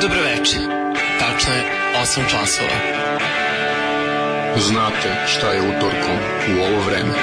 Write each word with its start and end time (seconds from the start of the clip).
Dobroveče. 0.00 0.58
Tačno 1.18 1.52
je 1.54 1.62
8 2.02 2.30
časova. 2.30 2.76
Znate 4.56 5.08
šta 5.26 5.52
je 5.52 5.60
utorkom 5.60 6.18
u 6.48 6.62
ovo 6.62 6.80
vreme. 6.86 7.14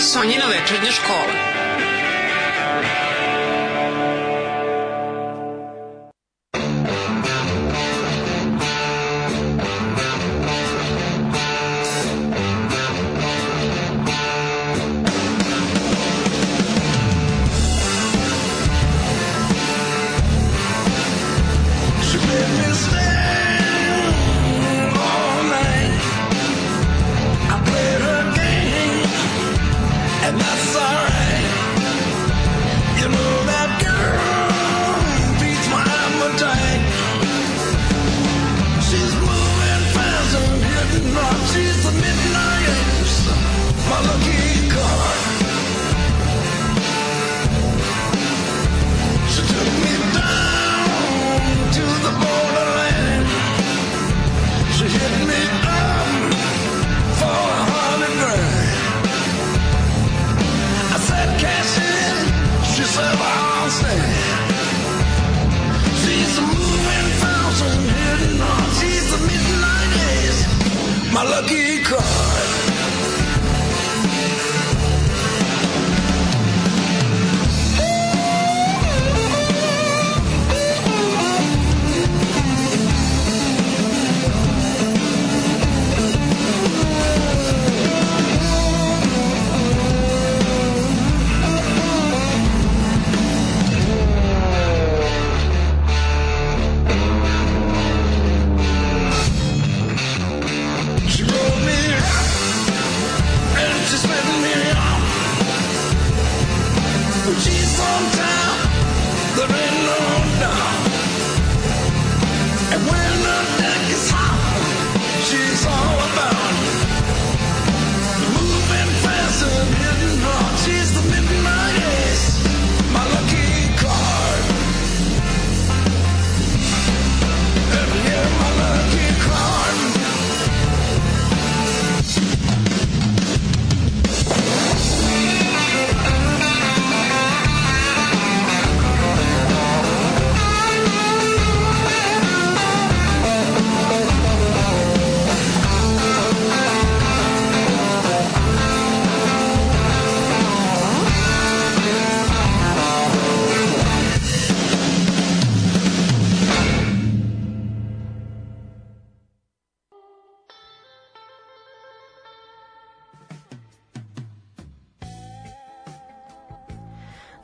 Sonjina 0.00 0.44
večernja 0.46 0.92
škola. 0.92 1.61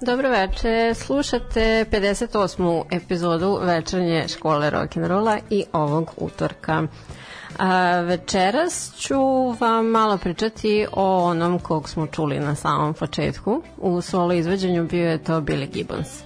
Dobro 0.09 0.31
veče, 0.31 0.95
slušate 0.95 1.85
58. 1.91 2.83
epizodu 2.91 3.59
večernje 3.63 4.29
škole 4.29 4.71
rock'n'rolla 4.71 5.39
i 5.51 5.65
ovog 5.73 6.11
utorka. 6.17 6.83
A, 7.59 8.01
večeras 8.01 8.93
ću 8.99 9.19
vam 9.61 9.87
malo 9.87 10.19
pričati 10.19 10.87
o 10.93 11.25
onom 11.25 11.59
kog 11.59 11.89
smo 11.89 12.07
čuli 12.07 12.39
na 12.39 12.55
samom 12.55 12.95
početku. 12.95 13.63
U 13.79 14.01
solo 14.01 14.33
izveđenju 14.33 14.87
bio 14.87 15.11
je 15.11 15.25
to 15.25 15.41
Billy 15.41 15.71
Gibbons. 15.73 16.23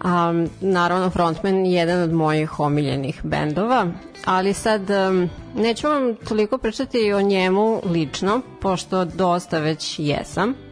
A, 0.00 0.44
naravno 0.60 1.10
frontman 1.10 1.66
jedan 1.66 2.02
od 2.02 2.12
mojih 2.12 2.60
omiljenih 2.60 3.20
bendova, 3.24 3.86
ali 4.24 4.52
sad 4.52 4.90
um, 4.90 5.30
neću 5.54 5.88
vam 5.88 6.14
toliko 6.28 6.58
pričati 6.58 7.12
o 7.12 7.22
njemu 7.22 7.82
lično, 7.84 8.40
pošto 8.60 9.04
dosta 9.04 9.58
već 9.58 9.98
jesam 9.98 10.65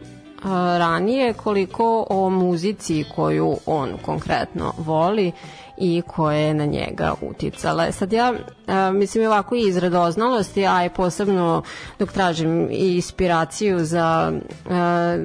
ranije 0.77 1.33
koliko 1.33 2.07
o 2.09 2.29
muzici 2.29 3.05
koju 3.15 3.57
on 3.65 3.97
konkretno 4.05 4.73
voli 4.77 5.31
i 5.77 6.01
koje 6.07 6.41
je 6.41 6.53
na 6.53 6.65
njega 6.65 7.13
uticala. 7.21 7.91
Sad 7.91 8.13
ja 8.13 8.33
a, 8.67 8.91
mislim 8.91 9.25
ovako 9.25 9.55
iz 9.55 9.77
radoznalosti, 9.77 10.65
a 10.67 10.85
i 10.85 10.89
posebno 10.89 11.63
dok 11.99 12.11
tražim 12.11 12.67
inspiraciju 12.71 13.85
za 13.85 14.31
a, 14.69 15.17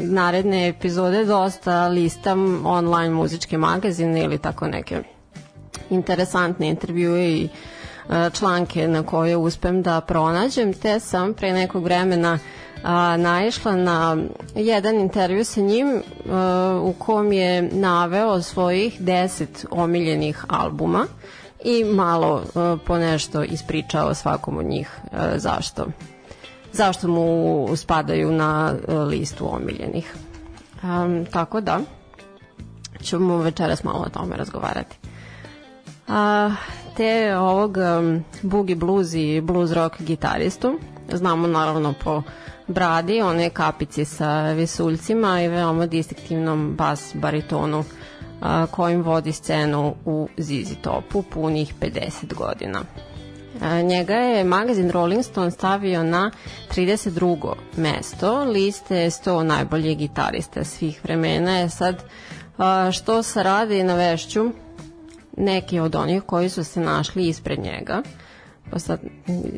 naredne 0.00 0.68
epizode 0.68 1.24
dosta 1.24 1.88
listam 1.88 2.66
online 2.66 3.14
muzičke 3.14 3.58
magazine 3.58 4.24
ili 4.24 4.38
tako 4.38 4.66
neke 4.66 5.02
interesantne 5.90 6.68
intervjue 6.68 7.28
i 7.28 7.48
članke 8.32 8.88
na 8.88 9.02
koje 9.02 9.36
uspem 9.36 9.82
da 9.82 10.00
pronađem, 10.00 10.72
te 10.72 11.00
sam 11.00 11.34
pre 11.34 11.52
nekog 11.52 11.84
vremena 11.84 12.32
uh, 12.34 12.61
a, 12.82 13.16
naišla 13.16 13.76
na 13.76 14.16
jedan 14.54 14.94
intervju 15.00 15.44
sa 15.44 15.60
njim 15.60 16.02
a, 16.30 16.80
u 16.84 16.92
kom 16.92 17.32
je 17.32 17.62
naveo 17.62 18.42
svojih 18.42 19.00
deset 19.00 19.66
omiljenih 19.70 20.44
albuma 20.48 21.06
i 21.64 21.84
malo 21.84 22.42
a, 22.54 22.76
po 22.86 22.98
nešto 22.98 23.42
ispričao 23.42 24.14
svakom 24.14 24.58
od 24.58 24.66
njih 24.66 24.90
a, 25.12 25.38
zašto 25.38 25.86
zašto 26.72 27.08
mu 27.08 27.68
spadaju 27.76 28.32
na 28.32 28.74
a, 28.88 28.94
listu 28.94 29.54
omiljenih. 29.54 30.14
A, 30.82 31.22
tako 31.30 31.60
da 31.60 31.80
ćemo 33.02 33.36
večeras 33.36 33.84
malo 33.84 34.04
o 34.06 34.08
tome 34.08 34.36
razgovarati. 34.36 34.96
A, 36.08 36.50
te 36.96 37.36
ovog 37.36 37.76
um, 37.76 38.24
boogie 38.42 38.76
blues 38.76 39.14
i 39.14 39.40
blues 39.40 39.72
rock 39.72 40.02
gitaristu 40.02 40.78
znamo 41.12 41.46
naravno 41.46 41.94
po 42.04 42.22
bradi, 42.68 43.22
one 43.22 43.50
kapice 43.50 44.04
sa 44.04 44.52
visuljcima 44.52 45.42
i 45.42 45.48
veoma 45.48 45.86
distinktivnom 45.86 46.74
bas 46.76 47.10
baritonu 47.14 47.84
a, 48.40 48.66
kojim 48.70 49.02
vodi 49.02 49.32
scenu 49.32 49.94
u 50.04 50.28
Zizi 50.38 50.74
Topu 50.74 51.22
punih 51.22 51.74
50 51.80 52.34
godina. 52.34 52.82
A, 53.60 53.80
njega 53.80 54.14
je 54.14 54.44
magazin 54.44 54.90
Rolling 54.90 55.24
Stone 55.24 55.50
stavio 55.50 56.02
na 56.02 56.30
32. 56.74 57.54
mesto 57.76 58.44
liste 58.44 58.94
100 58.94 59.42
najboljih 59.42 59.98
gitarista 59.98 60.64
svih 60.64 61.00
vremena. 61.04 61.58
Je 61.58 61.68
sad 61.68 62.02
a, 62.58 62.90
što 62.92 63.22
se 63.22 63.42
radi 63.42 63.82
na 63.82 63.94
vešću 63.94 64.50
neki 65.36 65.80
od 65.80 65.94
onih 65.94 66.22
koji 66.22 66.48
su 66.48 66.64
se 66.64 66.80
našli 66.80 67.28
ispred 67.28 67.58
njega. 67.58 68.02
Pa 68.70 68.78
sad, 68.78 69.00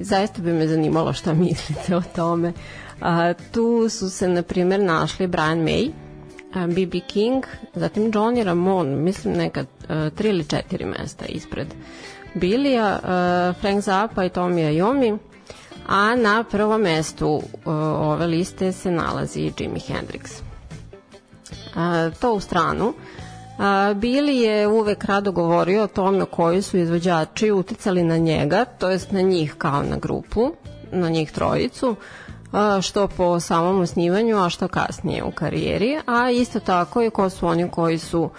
zaista 0.01 0.43
bi 0.43 0.53
me 0.53 0.69
zanimalo 0.69 1.13
šta 1.13 1.35
mislite 1.45 1.97
o 1.97 2.03
tome. 2.17 2.49
A, 2.49 2.84
tu 3.53 3.89
su 3.89 4.11
se, 4.11 4.29
na 4.29 4.43
primjer, 4.43 4.81
našli 4.81 5.27
Brian 5.27 5.59
May, 5.59 5.91
B.B. 6.55 7.01
King, 7.01 7.45
zatim 7.75 8.13
Johnny 8.13 8.43
Ramone, 8.43 8.97
mislim 8.97 9.35
neka 9.35 9.65
tri 10.15 10.29
ili 10.29 10.45
četiri 10.45 10.85
mesta 10.85 11.25
ispred 11.27 11.67
Bilija, 12.35 12.99
Frank 13.61 13.81
Zappa 13.81 14.25
i 14.25 14.29
Tommy 14.31 14.73
Iommi, 14.73 15.19
a 15.87 16.17
na 16.17 16.45
prvom 16.45 16.81
mestu 16.81 17.43
ove 18.01 18.27
liste 18.27 18.73
se 18.73 18.91
nalazi 18.91 19.53
Jimi 19.59 19.81
Hendrix. 19.81 20.43
To 22.21 22.33
u 22.33 22.41
stranu. 22.41 22.93
Billy 23.95 24.33
je 24.33 24.69
uvek 24.69 25.05
rado 25.05 25.33
govorio 25.33 25.83
o 25.83 25.87
tome 25.87 26.25
koji 26.25 26.63
su 26.63 26.79
izvođači 26.79 27.51
uticali 27.51 28.03
na 28.03 28.17
njega, 28.17 28.65
to 28.65 28.91
jest 28.91 29.13
na 29.13 29.21
njih 29.21 29.55
kao 29.59 29.83
na 29.83 29.97
grupu, 29.97 30.51
na 30.93 31.09
njih 31.09 31.33
trojicu, 31.33 31.97
što 32.83 33.09
po 33.09 33.41
samom 33.41 33.81
osnivanju, 33.81 34.39
a 34.39 34.51
što 34.51 34.69
kasnije 34.69 35.25
u 35.25 35.31
karijeri, 35.31 35.99
a 36.07 36.31
isto 36.31 36.61
tako 36.61 37.03
i 37.03 37.11
ko 37.11 37.31
su 37.31 37.47
oni 37.47 37.71
koji 37.71 37.99
su 37.99 38.31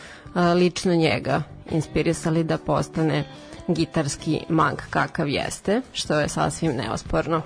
lično 0.56 0.96
njega 0.96 1.42
inspirisali 1.72 2.44
da 2.44 2.58
postane 2.58 3.24
gitarski 3.68 4.42
mag 4.50 4.82
kakav 4.90 5.28
jeste, 5.30 5.82
što 5.94 6.20
je 6.20 6.30
sasvim 6.30 6.72
neosporno. 6.72 7.42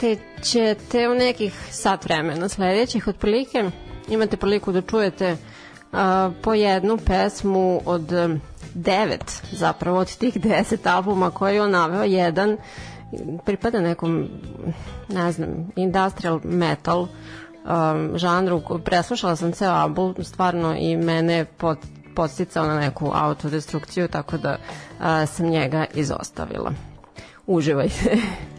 Te 0.00 0.16
ćete 0.42 1.08
u 1.08 1.14
nekih 1.14 1.54
sat 1.70 2.04
vremena 2.04 2.48
sledećih 2.48 3.08
otprilike 3.08 3.70
imate 4.08 4.36
priliku 4.36 4.72
da 4.72 4.82
čujete 4.82 5.36
po 6.42 6.54
jednu 6.54 6.98
pesmu 7.06 7.80
od 7.86 8.12
devet 8.74 9.42
zapravo 9.52 9.98
od 9.98 10.16
tih 10.16 10.40
deset 10.40 10.86
albuma 10.86 11.30
koje 11.30 11.54
je 11.54 11.62
on 11.62 11.70
naveo 11.70 12.04
jedan 12.04 12.56
pripada 13.44 13.80
nekom 13.80 14.28
ne 15.08 15.32
znam 15.32 15.70
industrial 15.76 16.40
metal 16.44 17.00
um, 17.64 18.18
žanru 18.18 18.62
preslušala 18.84 19.36
sam 19.36 19.52
ceo 19.52 19.72
album 19.72 20.14
stvarno 20.20 20.76
i 20.78 20.96
mene 20.96 21.44
pod, 21.44 21.78
podsticao 22.14 22.66
na 22.66 22.80
neku 22.80 23.10
autodestrukciju 23.14 24.08
tako 24.08 24.36
da 24.38 24.56
a, 25.00 25.26
sam 25.26 25.46
njega 25.46 25.86
izostavila. 25.94 26.72
Uživajte 27.46 28.16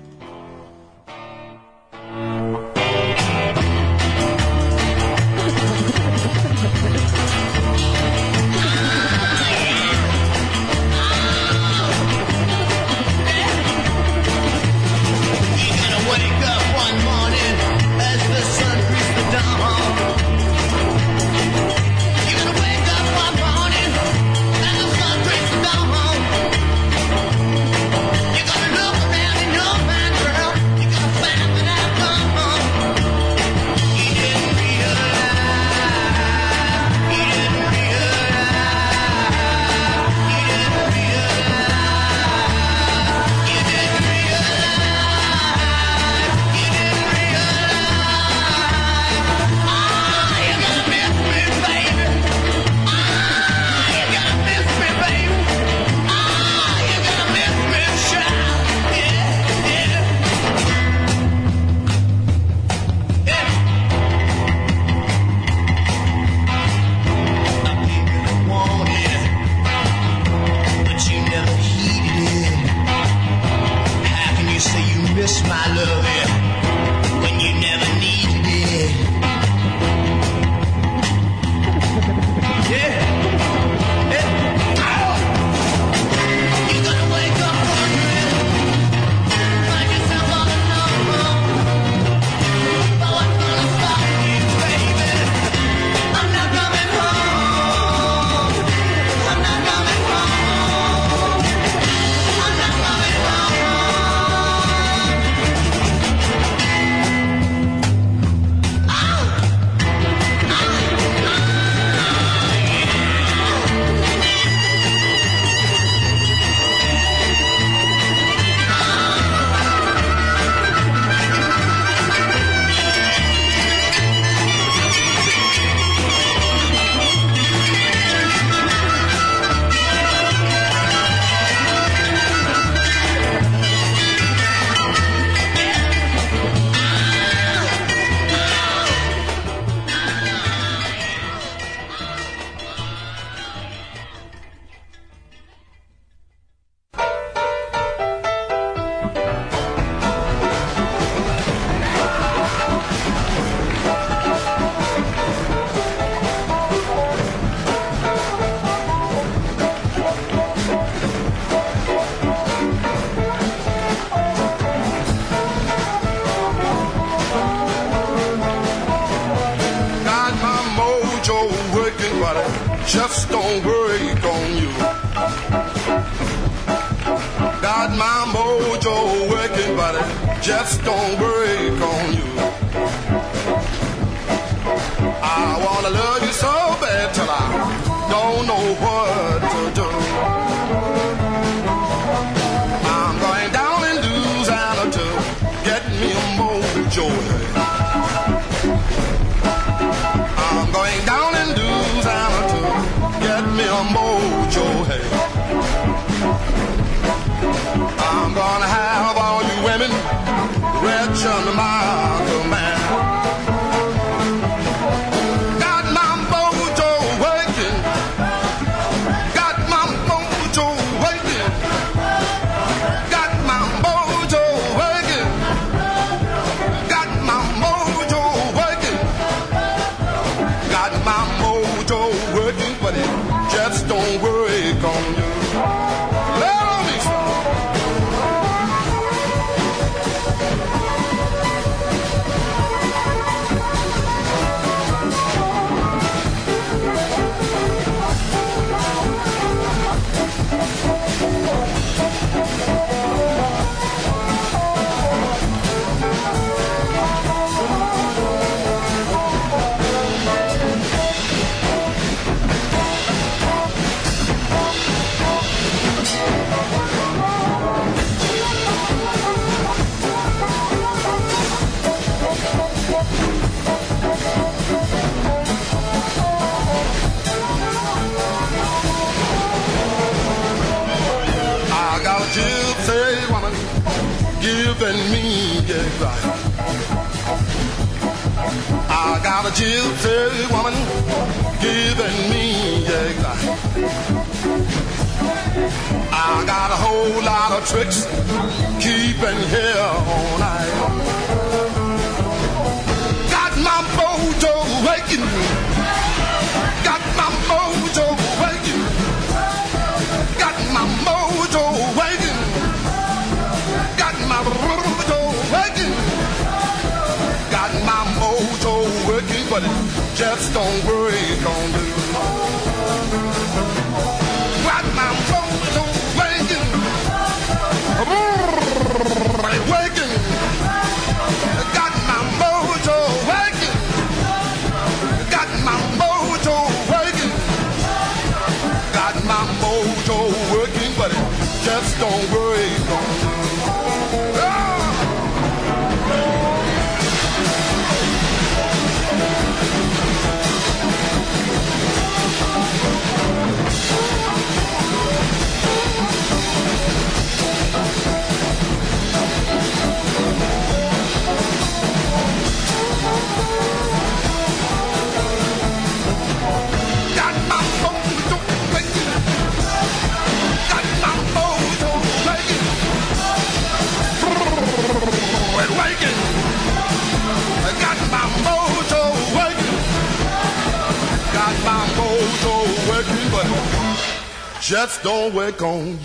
that's 384.83 384.99
don't 385.01 385.33
work 385.33 385.61
on 385.61 385.87
you. 385.87 385.95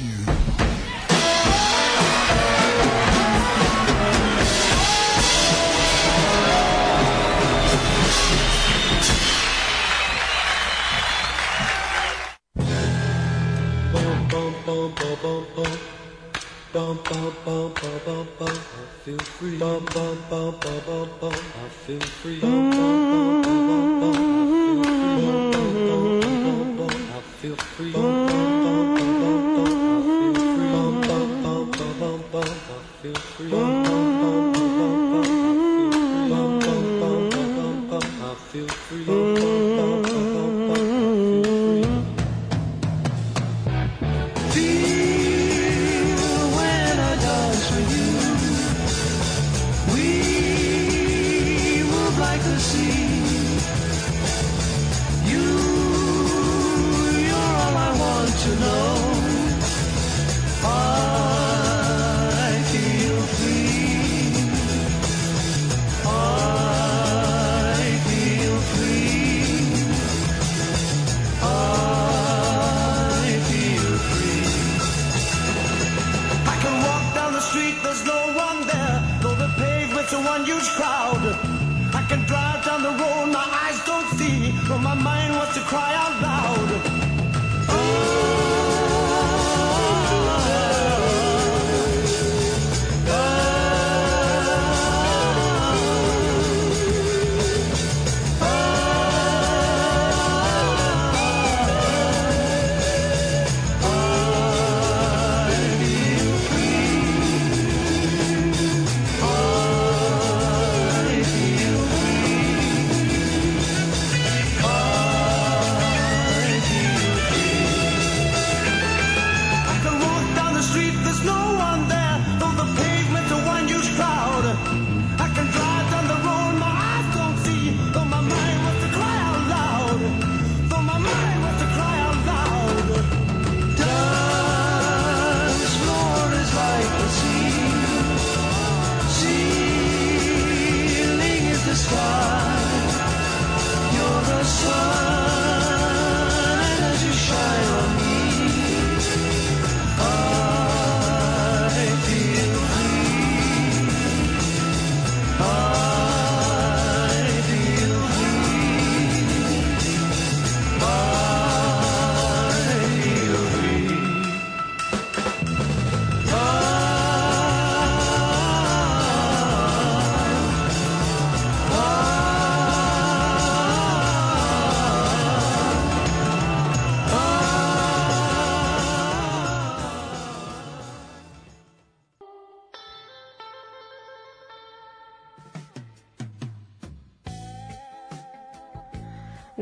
Feel 19.04 19.18
free. 19.18 19.58
I 19.61 19.80
feel 21.85 22.00
free. 22.00 22.40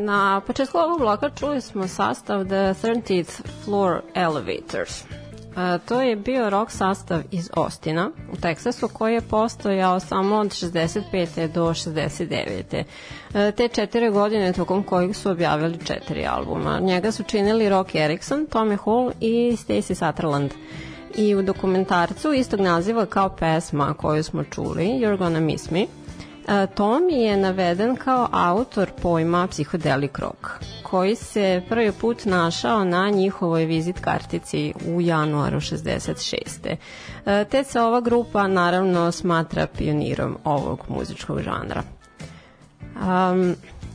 Na 0.06 0.40
početku 0.46 0.78
ovog 0.78 0.98
bloka 0.98 1.30
čuli 1.30 1.60
smo 1.60 1.88
sastav 1.88 2.44
The 2.44 2.74
13th 2.82 3.40
Floor 3.64 4.00
Elevators. 4.14 5.02
E, 5.02 5.78
to 5.88 6.00
je 6.00 6.16
bio 6.16 6.50
rock 6.50 6.70
sastav 6.70 7.20
iz 7.30 7.50
Ostina 7.56 8.10
u 8.32 8.36
Teksasu 8.36 8.88
koji 8.88 9.14
je 9.14 9.20
postojao 9.20 10.00
samo 10.00 10.36
od 10.36 10.46
65. 10.46 11.52
do 11.52 11.64
69. 11.66 12.84
E, 13.34 13.52
te 13.52 13.68
četiri 13.68 14.10
godine 14.10 14.52
tokom 14.52 14.82
kojih 14.82 15.16
su 15.16 15.30
objavili 15.30 15.78
četiri 15.84 16.26
albuma. 16.26 16.80
Njega 16.80 17.12
su 17.12 17.22
činili 17.22 17.68
Rock 17.68 17.94
Erickson, 17.94 18.46
Tommy 18.46 18.78
Hall 18.84 19.10
i 19.20 19.56
Stacey 19.56 19.94
Sutherland. 19.94 20.54
I 21.16 21.34
u 21.34 21.42
dokumentarcu 21.42 22.32
istog 22.32 22.60
naziva 22.60 23.06
kao 23.06 23.28
pesma 23.28 23.94
koju 23.94 24.22
smo 24.22 24.44
čuli, 24.44 24.84
You're 24.84 25.18
Gonna 25.18 25.40
Miss 25.40 25.70
Me, 25.70 25.86
E, 26.48 26.66
Tom 26.66 27.08
je 27.10 27.36
naveden 27.36 27.96
kao 27.96 28.28
autor 28.32 28.90
pojma 29.02 29.46
psihodelik 29.46 30.18
rock, 30.18 30.46
koji 30.82 31.14
se 31.14 31.62
prvi 31.68 31.92
put 31.92 32.24
našao 32.24 32.84
na 32.84 33.10
njihovoj 33.10 33.64
vizit 33.64 34.00
kartici 34.00 34.74
u 34.88 35.00
januaru 35.00 35.60
66. 35.60 36.76
E, 37.26 37.44
te 37.44 37.64
se 37.64 37.80
ova 37.80 38.00
grupa 38.00 38.48
naravno 38.48 39.12
smatra 39.12 39.66
pionirom 39.66 40.38
ovog 40.44 40.84
muzičkog 40.88 41.40
žanra. 41.40 41.82
Um, 42.96 43.54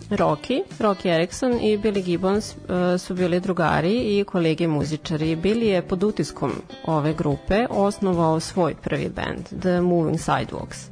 Rocky, 0.09 0.63
Rocky 0.79 1.15
Erickson 1.15 1.53
i 1.53 1.77
Billy 1.77 2.03
Gibbons 2.03 2.55
uh, 2.55 3.01
su 3.01 3.13
bili 3.13 3.39
drugari 3.39 4.19
i 4.19 4.23
kolege 4.23 4.67
muzičari. 4.67 5.35
Billy 5.35 5.63
je 5.63 5.87
pod 5.87 6.03
utiskom 6.03 6.51
ove 6.85 7.13
grupe 7.13 7.65
osnovao 7.69 8.39
svoj 8.39 8.75
prvi 8.75 9.09
band, 9.09 9.61
The 9.61 9.81
Moving 9.81 10.17
Sidewalks 10.17 10.89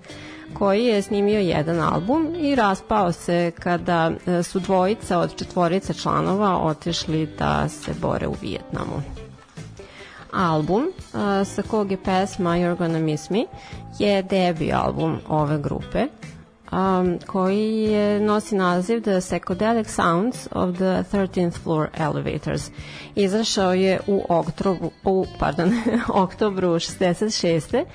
koji 0.54 0.86
je 0.86 1.02
snimio 1.02 1.40
jedan 1.40 1.80
album 1.80 2.36
i 2.38 2.56
raspao 2.56 3.12
se 3.12 3.52
kada 3.60 4.12
e, 4.28 4.44
su 4.44 4.60
dvojica 4.60 5.20
od 5.20 5.36
četvorice 5.36 5.94
članova 5.94 6.58
otišli 6.58 7.30
da 7.38 7.70
se 7.70 7.92
bore 8.02 8.28
u 8.28 8.36
Vijetnamu. 8.42 9.02
Album 10.34 10.84
e, 10.84 11.46
sa 11.46 11.62
kog 11.62 11.92
je 11.92 12.04
pesma 12.04 12.50
You're 12.50 12.78
Gonna 12.78 13.00
Miss 13.00 13.30
Me 13.30 13.46
je 14.00 14.24
debi 14.24 14.74
album 14.74 15.20
ove 15.28 15.58
grupe 15.58 16.08
um, 16.72 17.20
koji 17.28 17.82
je, 17.82 18.20
nosi 18.20 18.56
naziv 18.56 19.02
The 19.02 19.12
Psychedelic 19.12 19.88
Sounds 19.88 20.48
of 20.52 20.76
the 20.76 21.04
13th 21.12 21.58
Floor 21.64 21.88
Elevators. 21.98 22.72
Izašao 23.16 23.74
je 23.74 24.00
u 24.08 24.26
oktobru, 24.30 24.92
u, 25.04 25.26
pardon, 25.40 25.72
oktobru 26.24 26.68
66 26.68 27.86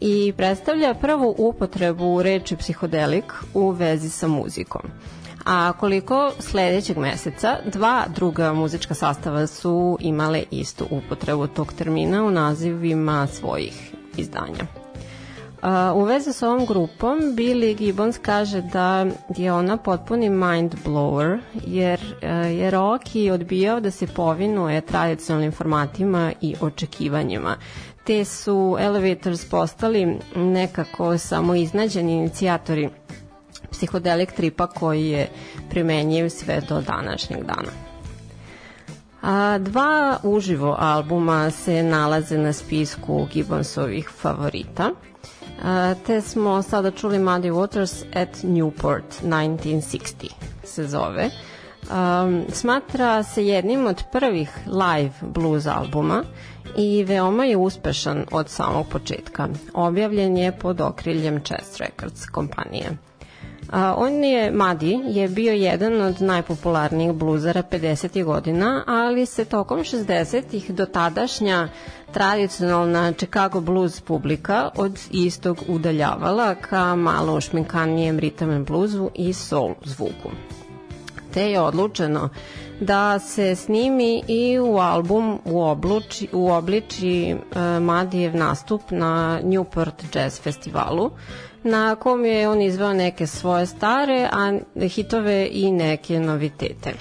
i 0.00 0.32
predstavlja 0.36 0.94
prvu 0.94 1.34
upotrebu 1.38 2.22
reči 2.22 2.56
psihodelik 2.56 3.32
u 3.54 3.70
vezi 3.70 4.10
sa 4.10 4.28
muzikom. 4.28 4.82
A 5.44 5.72
koliko 5.72 6.32
sledećeg 6.38 6.98
meseca 6.98 7.56
dva 7.72 8.04
druga 8.14 8.52
muzička 8.52 8.94
sastava 8.94 9.46
su 9.46 9.98
imale 10.00 10.42
istu 10.50 10.86
upotrebu 10.90 11.46
tog 11.46 11.72
termina 11.72 12.24
u 12.24 12.30
nazivima 12.30 13.26
svojih 13.26 13.94
izdanja. 14.16 14.66
u 15.94 16.02
vezi 16.04 16.32
sa 16.32 16.48
ovom 16.50 16.66
grupom 16.66 17.18
Billy 17.18 17.76
Gibbons 17.76 18.18
kaže 18.18 18.62
da 18.62 19.06
je 19.36 19.52
ona 19.52 19.76
potpuni 19.76 20.30
mind 20.30 20.74
blower 20.84 21.38
jer 21.66 22.00
je 22.50 22.70
Rocky 22.70 23.32
odbijao 23.32 23.80
da 23.80 23.90
se 23.90 24.06
povinuje 24.06 24.80
tradicionalnim 24.80 25.52
formatima 25.52 26.32
i 26.40 26.54
očekivanjima 26.60 27.56
te 28.06 28.24
su 28.24 28.76
Elevators 28.80 29.44
postali 29.44 30.18
nekako 30.36 31.18
samo 31.18 31.54
iznađeni 31.54 32.12
inicijatori 32.12 32.88
psihodelik 33.70 34.32
tripa 34.32 34.66
koji 34.66 35.06
je 35.06 35.28
primenjiv 35.70 36.28
sve 36.28 36.60
do 36.68 36.80
današnjeg 36.80 37.44
dana. 37.44 37.70
A, 39.22 39.58
dva 39.58 40.18
uživo 40.22 40.76
albuma 40.78 41.50
se 41.50 41.82
nalaze 41.82 42.38
na 42.38 42.52
spisku 42.52 43.26
Gibbonsovih 43.32 44.08
favorita, 44.08 44.90
a, 45.62 45.94
te 46.06 46.20
smo 46.20 46.62
sada 46.62 46.90
čuli 46.90 47.18
Muddy 47.18 47.52
Waters 47.52 48.04
at 48.14 48.36
Newport 48.42 49.22
1960 49.22 50.30
se 50.64 50.86
zove. 50.86 51.30
Um, 51.90 52.44
smatra 52.52 53.22
se 53.22 53.46
jednim 53.46 53.86
od 53.86 54.02
prvih 54.12 54.50
live 54.66 55.12
blues 55.22 55.66
albuma 55.66 56.24
i 56.76 57.04
veoma 57.04 57.44
je 57.44 57.56
uspešan 57.56 58.24
od 58.32 58.48
samog 58.48 58.86
početka. 58.88 59.48
Objavljen 59.74 60.36
je 60.36 60.52
pod 60.52 60.80
okriljem 60.80 61.40
Chess 61.44 61.80
Records 61.80 62.26
kompanije. 62.26 62.96
A, 63.70 63.94
on 63.98 64.24
je, 64.24 64.50
Madi, 64.50 65.00
je 65.06 65.28
bio 65.28 65.52
jedan 65.52 66.00
od 66.00 66.22
najpopularnijih 66.22 67.12
bluzara 67.12 67.62
50. 67.62 68.24
godina, 68.24 68.84
ali 68.86 69.26
se 69.26 69.44
tokom 69.44 69.78
60. 69.80 70.72
do 70.72 70.86
tadašnja 70.86 71.68
tradicionalna 72.12 73.12
Chicago 73.12 73.60
blues 73.60 74.00
publika 74.00 74.70
od 74.76 75.00
istog 75.10 75.58
udaljavala 75.68 76.54
ka 76.54 76.96
malo 76.96 77.36
ušminkanijem 77.36 78.18
ritam 78.18 78.50
and 78.50 78.66
bluesu 78.66 79.10
i 79.14 79.32
soul 79.32 79.74
zvuku. 79.84 80.30
Te 81.34 81.50
je 81.50 81.60
odlučeno 81.60 82.28
da 82.80 83.18
se 83.18 83.56
snimi 83.56 84.22
i 84.28 84.58
u 84.60 84.76
album 84.78 85.38
u, 85.44 85.62
obluči, 85.62 86.28
u 86.32 86.50
obliči 86.50 87.34
uh, 87.34 87.56
Madijev 87.82 88.36
nastup 88.36 88.82
na 88.90 89.40
Newport 89.42 89.92
Jazz 90.14 90.40
Festivalu 90.40 91.10
na 91.62 91.94
kom 91.94 92.24
je 92.24 92.48
on 92.48 92.62
izveo 92.62 92.92
neke 92.92 93.26
svoje 93.26 93.66
stare 93.66 94.28
a 94.32 94.58
hitove 94.82 95.48
i 95.52 95.72
neke 95.72 96.20
novitete. 96.20 96.92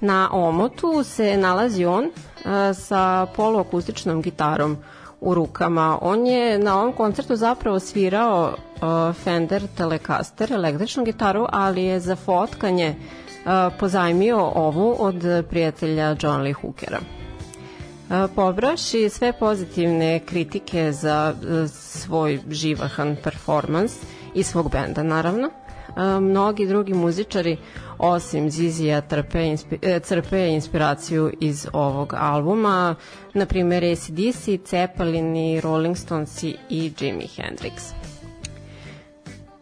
Na 0.00 0.28
omotu 0.32 1.02
se 1.04 1.36
nalazi 1.36 1.84
on 1.84 2.04
uh, 2.04 2.10
sa 2.76 3.26
poluakustičnom 3.26 4.22
gitarom 4.22 4.76
u 5.20 5.34
rukama. 5.34 5.98
On 6.00 6.26
je 6.26 6.58
na 6.58 6.78
ovom 6.78 6.92
koncertu 6.92 7.36
zapravo 7.36 7.78
svirao 7.80 8.48
uh, 8.52 9.14
Fender 9.14 9.62
Telecaster, 9.68 10.52
električnu 10.52 11.04
gitaru, 11.04 11.46
ali 11.50 11.84
je 11.84 12.00
za 12.00 12.16
fotkanje 12.16 12.88
uh, 12.90 13.21
pozajmio 13.78 14.52
ovu 14.54 14.96
od 14.98 15.24
prijatelja 15.50 16.16
John 16.20 16.42
Lee 16.42 16.52
Hookera. 16.52 16.98
Pobraši 18.34 19.08
sve 19.08 19.32
pozitivne 19.32 20.20
kritike 20.26 20.92
za 20.92 21.34
svoj 21.68 22.40
živahan 22.50 23.16
performans 23.22 23.92
i 24.34 24.42
svog 24.42 24.70
benda 24.70 25.02
naravno. 25.02 25.50
Mnogi 26.20 26.66
drugi 26.66 26.94
muzičari 26.94 27.56
osim 27.98 28.50
Zizija 28.50 29.00
trpe, 29.00 29.46
inspi, 29.46 29.78
e, 29.82 30.00
crpe 30.00 30.48
inspiraciju 30.48 31.32
iz 31.40 31.66
ovog 31.72 32.14
albuma, 32.16 32.94
na 33.34 33.46
primjer 33.46 33.84
ACDC, 33.84 34.68
Zeppelin 34.70 35.36
i 35.36 35.60
Rolling 35.60 35.96
Stones 35.96 36.42
i 36.42 36.92
Jimi 37.00 37.28
Hendrix. 37.36 37.92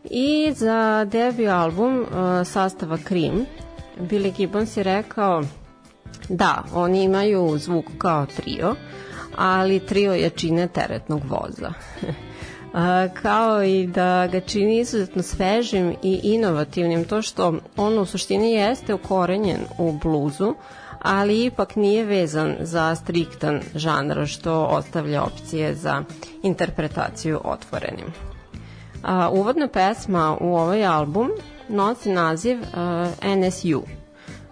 I 0.05 0.53
za 0.53 1.05
debut 1.05 1.49
album 1.49 2.07
sastava 2.45 2.99
Cream 3.09 3.47
Billy 4.01 4.37
Gibbons 4.37 4.77
je 4.77 4.83
rekao 4.83 5.43
da, 6.29 6.65
oni 6.75 7.03
imaju 7.03 7.59
zvuk 7.59 7.85
kao 7.99 8.27
trio, 8.27 8.75
ali 9.37 9.81
trio 9.81 10.13
je 10.13 10.31
čine 10.31 10.69
teretnog 10.69 11.23
voza. 11.29 11.73
kao 13.23 13.65
i 13.65 13.87
da 13.87 14.27
ga 14.27 14.41
čini 14.41 14.79
izuzetno 14.79 15.23
svežim 15.23 15.95
i 16.03 16.21
inovativnim 16.23 17.05
to 17.05 17.23
što 17.23 17.55
on 17.77 17.99
u 17.99 18.05
suštini 18.05 18.53
jeste 18.53 18.95
ukorenjen 18.95 19.61
u 19.79 19.93
bluzu, 19.93 20.55
ali 21.03 21.45
ipak 21.45 21.77
nije 21.77 22.05
vezan 22.05 22.57
za 22.61 22.95
striktan 22.95 23.61
žanr 23.75 24.27
što 24.27 24.65
ostavlja 24.65 25.23
opcije 25.23 25.75
za 25.75 26.03
interpretaciju 26.43 27.41
otvorenim. 27.45 28.07
A, 29.03 29.31
uvodna 29.33 29.69
pesma 29.69 30.37
u 30.41 30.57
ovaj 30.57 30.85
album 30.85 31.29
nosi 31.71 32.11
naziv 32.13 32.59
uh, 32.61 32.67
NSU, 33.37 33.83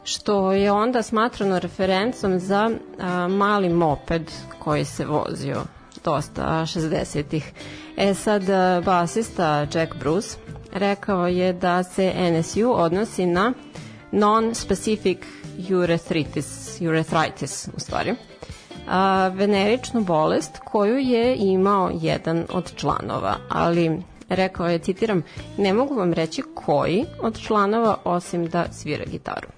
što 0.05 0.53
je 0.53 0.73
onda 0.73 1.03
smatrano 1.03 1.59
referencom 1.59 2.39
za 2.39 2.71
uh, 2.71 3.05
mali 3.33 3.69
moped 3.69 4.31
koji 4.59 4.85
se 4.85 5.05
vozio 5.05 5.63
dosta 6.05 6.43
60-ih. 6.43 7.53
E 7.97 8.15
sad, 8.15 8.43
uh, 8.43 8.85
basista 8.85 9.67
Jack 9.75 9.97
Bruce 9.99 10.37
rekao 10.73 11.27
je 11.27 11.53
da 11.53 11.83
se 11.83 12.13
NSU 12.33 12.73
odnosi 12.75 13.27
na 13.27 13.53
non-specific 14.13 15.19
urethritis, 15.71 16.81
urethritis 16.81 17.69
u 17.77 17.81
stvari, 17.81 18.15
a, 18.89 19.29
veneričnu 19.29 20.01
bolest 20.01 20.59
koju 20.65 20.99
je 20.99 21.37
imao 21.37 21.91
jedan 21.95 22.45
od 22.51 22.75
članova, 22.75 23.37
ali 23.49 24.03
rekao 24.29 24.67
je, 24.69 24.79
citiram, 24.79 25.23
ne 25.59 25.73
mogu 25.73 25.95
vam 25.95 26.13
reći 26.13 26.43
koji 26.55 27.05
od 27.21 27.41
članova 27.41 27.97
osim 28.05 28.47
da 28.47 28.67
svira 28.73 29.05
gitaru. 29.05 29.58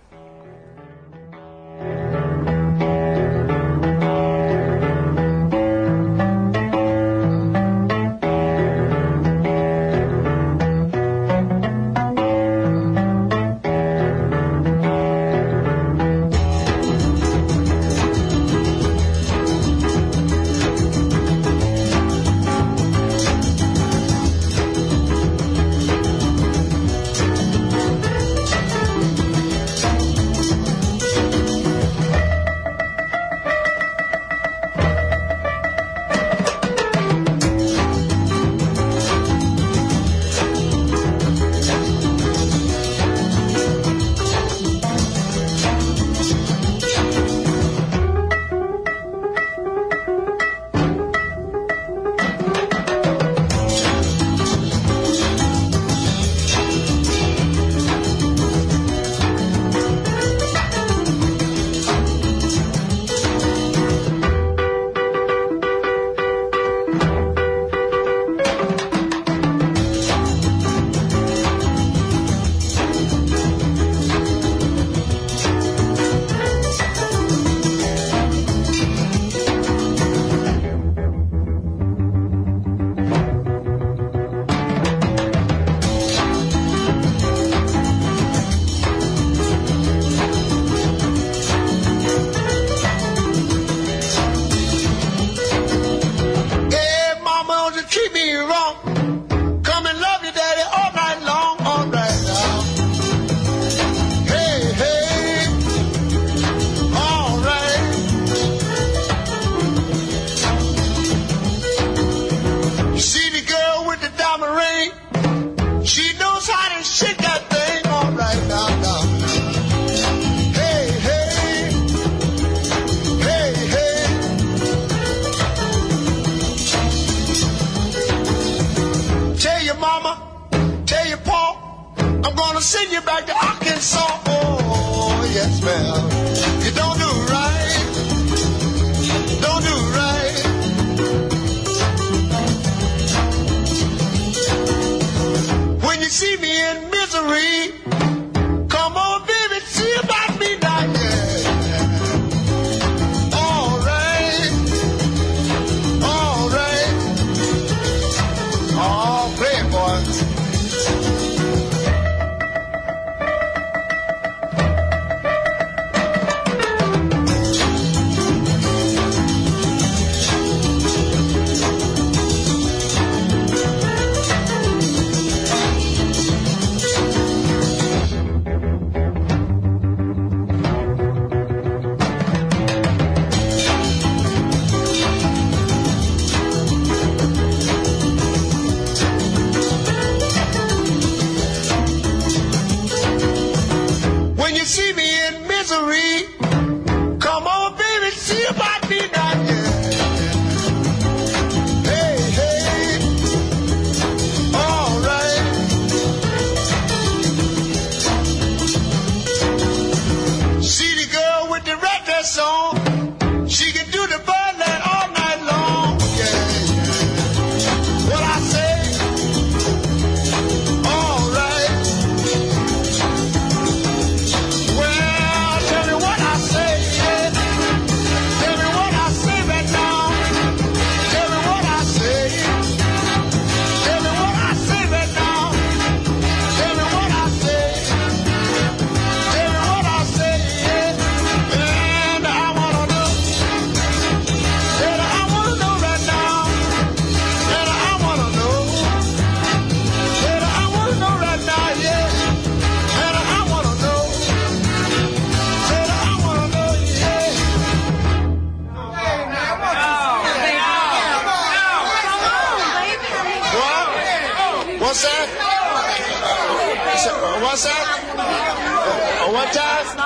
Uh, 269.42 269.99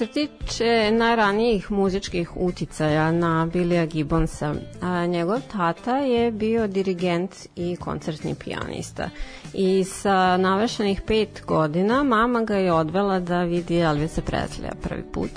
se 0.00 0.06
tiče 0.06 0.90
najranijih 0.92 1.70
muzičkih 1.70 2.36
uticaja 2.36 3.12
na 3.12 3.48
Billija 3.52 3.86
Gibbonsa, 3.86 4.54
a, 4.80 5.06
njegov 5.06 5.40
tata 5.52 5.96
je 5.96 6.30
bio 6.30 6.66
dirigent 6.66 7.36
i 7.56 7.76
koncertni 7.76 8.34
pijanista. 8.34 9.10
I 9.54 9.84
sa 9.84 10.36
navešenih 10.36 11.02
pet 11.06 11.42
godina 11.46 12.02
mama 12.02 12.42
ga 12.44 12.56
je 12.56 12.72
odvela 12.72 13.20
da 13.20 13.42
vidi 13.42 13.78
Elvisa 13.78 14.22
Presleya 14.22 14.74
prvi 14.82 15.02
put. 15.12 15.30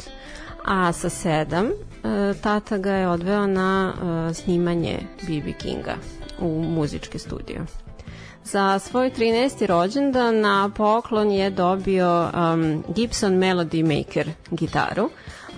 A 0.66 0.94
sa 0.94 1.10
sedam 1.10 1.66
e, 1.68 1.74
tata 2.42 2.78
ga 2.78 2.92
je 2.92 3.08
odveo 3.08 3.48
na 3.48 3.94
e, 3.94 4.34
snimanje 4.34 5.00
B.B. 5.28 5.54
Kinga 5.54 5.96
u 6.40 6.64
muzički 6.64 7.20
studio. 7.20 7.66
Za 8.46 8.80
svoj 8.80 9.12
13. 9.12 9.66
rođendan 9.66 10.40
na 10.40 10.70
poklon 10.76 11.32
je 11.32 11.50
dobio 11.50 12.30
um, 12.34 12.84
Gibson 12.96 13.34
Melody 13.34 13.98
Maker 13.98 14.30
gitaru, 14.52 15.10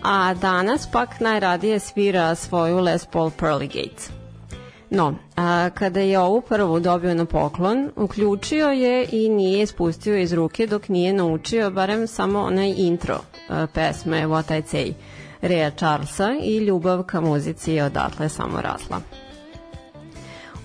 a 0.04 0.34
danas 0.34 0.92
pak 0.92 1.20
najradije 1.20 1.80
svira 1.80 2.36
svoju 2.36 2.80
Les 2.80 3.06
Paul 3.06 3.32
Pearly 3.40 3.68
Gates. 3.68 4.10
No, 4.90 5.16
a, 5.36 5.70
kada 5.74 6.00
je 6.00 6.20
ovu 6.20 6.42
prvu 6.42 6.80
dobio 6.80 7.14
na 7.14 7.26
poklon, 7.26 7.92
uključio 7.96 8.68
je 8.68 9.08
i 9.12 9.30
nije 9.30 9.66
spustio 9.66 10.18
iz 10.18 10.34
ruke 10.34 10.68
dok 10.68 10.90
nije 10.90 11.14
naučio 11.14 11.72
barem 11.72 12.08
samo 12.08 12.40
onaj 12.40 12.74
intro 12.78 13.20
a, 13.50 13.68
pesme 13.74 14.28
What 14.28 14.60
I 14.60 14.62
Say 14.62 14.94
Rea 15.42 15.72
Charlesa 15.72 16.36
i 16.42 16.58
ljubav 16.58 17.04
ka 17.04 17.22
muzici 17.22 17.74
je 17.74 17.84
odatle 17.84 18.30
samo 18.30 18.62
rasla. 18.62 19.02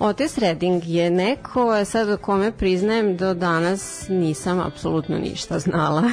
Otis 0.00 0.38
Redding 0.38 0.82
je 0.86 1.10
neko, 1.10 1.84
sad 1.84 2.10
o 2.10 2.16
kome 2.16 2.52
priznajem 2.52 3.16
do 3.16 3.34
danas 3.34 4.08
nisam 4.08 4.60
apsolutno 4.60 5.18
ništa 5.18 5.58
znala. 5.58 6.02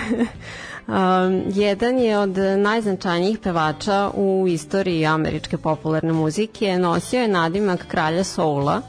um, 0.88 1.44
jedan 1.54 2.00
je 2.00 2.18
od 2.18 2.38
najznačajnijih 2.58 3.40
pevača 3.40 4.12
u 4.16 4.46
istoriji 4.48 5.06
američke 5.06 5.58
popularne 5.58 6.14
muzike, 6.14 6.78
nosio 6.78 7.22
je 7.22 7.28
nadimak 7.28 7.88
kralja 7.88 8.24
soula, 8.24 8.82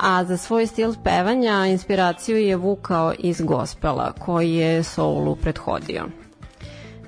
a 0.00 0.24
za 0.24 0.36
svoj 0.36 0.66
stil 0.66 0.94
pevanja 1.04 1.66
inspiraciju 1.66 2.38
je 2.38 2.56
vukao 2.56 3.12
iz 3.18 3.40
gospela 3.40 4.12
koji 4.12 4.54
je 4.54 4.82
soulu 4.82 5.36
prethodio. 5.36 6.21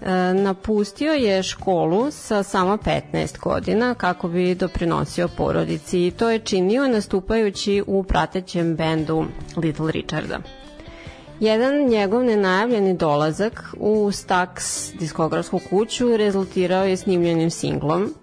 E, 0.04 0.34
napustio 0.34 1.12
je 1.12 1.42
školu 1.42 2.10
sa 2.10 2.42
samo 2.42 2.76
15 2.76 3.38
godina 3.38 3.94
kako 3.94 4.28
bi 4.28 4.54
doprinosio 4.54 5.28
porodici 5.28 6.06
i 6.06 6.10
to 6.10 6.30
je 6.30 6.38
činio 6.38 6.88
nastupajući 6.88 7.82
u 7.86 8.02
pratećem 8.02 8.76
bendu 8.76 9.24
Little 9.56 9.92
Richarda. 9.92 10.38
Jedan 11.40 11.86
njegov 11.88 12.24
nenajavljeni 12.24 12.96
dolazak 12.96 13.74
u 13.76 14.10
Stax 14.10 14.90
diskografsku 14.98 15.60
kuću 15.70 16.16
rezultirao 16.16 16.84
je 16.84 16.96
snimljenim 16.96 17.50
singlom, 17.50 18.14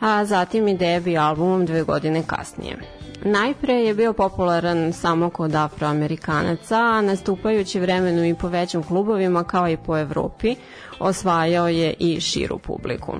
a 0.00 0.24
zatim 0.24 0.68
i 0.68 0.76
debi 0.76 1.18
albumom 1.18 1.66
dve 1.66 1.82
godine 1.82 2.22
kasnije. 2.26 2.76
Najpre 3.24 3.74
je 3.74 3.94
bio 3.94 4.12
popularan 4.12 4.92
samo 4.92 5.30
kod 5.30 5.54
afroamerikanaca, 5.54 6.76
a 6.76 7.00
nastupajući 7.00 7.80
vremenu 7.80 8.24
i 8.24 8.34
po 8.34 8.48
većim 8.48 8.82
klubovima 8.82 9.44
kao 9.44 9.68
i 9.68 9.76
po 9.76 9.98
Evropi, 9.98 10.54
osvajao 10.98 11.68
je 11.68 11.94
i 11.98 12.20
širu 12.20 12.58
publiku. 12.58 13.12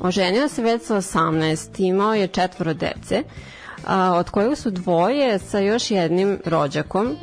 Oženio 0.00 0.48
se 0.48 0.62
već 0.62 0.82
sa 0.82 0.96
18, 0.96 1.68
imao 1.78 2.14
je 2.14 2.26
četvoro 2.28 2.74
dece, 2.74 3.22
a, 3.86 4.12
od 4.14 4.30
kojih 4.30 4.58
su 4.58 4.70
dvoje 4.70 5.38
sa 5.38 5.58
još 5.58 5.90
jednim 5.90 6.38
rođakom 6.44 7.16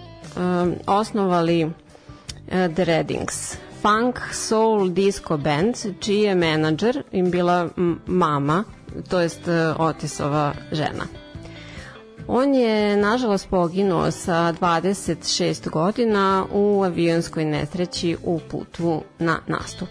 osnovali 0.87 1.63
a, 1.63 1.69
The 2.69 2.83
Reddings, 2.83 3.57
funk, 3.81 4.19
soul, 4.31 4.89
disco 4.89 5.37
band, 5.37 5.75
čiji 5.99 6.21
je 6.21 6.35
menadžer 6.35 7.03
im 7.11 7.31
bila 7.31 7.69
mama, 8.05 8.63
to 9.09 9.19
jest 9.19 9.47
e, 9.47 9.73
Otisova 9.77 10.53
žena. 10.71 11.24
On 12.27 12.53
je, 12.55 12.97
nažalost, 12.97 13.49
poginuo 13.49 14.11
sa 14.11 14.53
26 14.53 15.69
godina 15.69 16.45
u 16.53 16.83
avionskoj 16.83 17.45
nesreći 17.45 18.17
u 18.23 18.39
putu 18.51 19.01
na 19.19 19.39
nastup. 19.47 19.89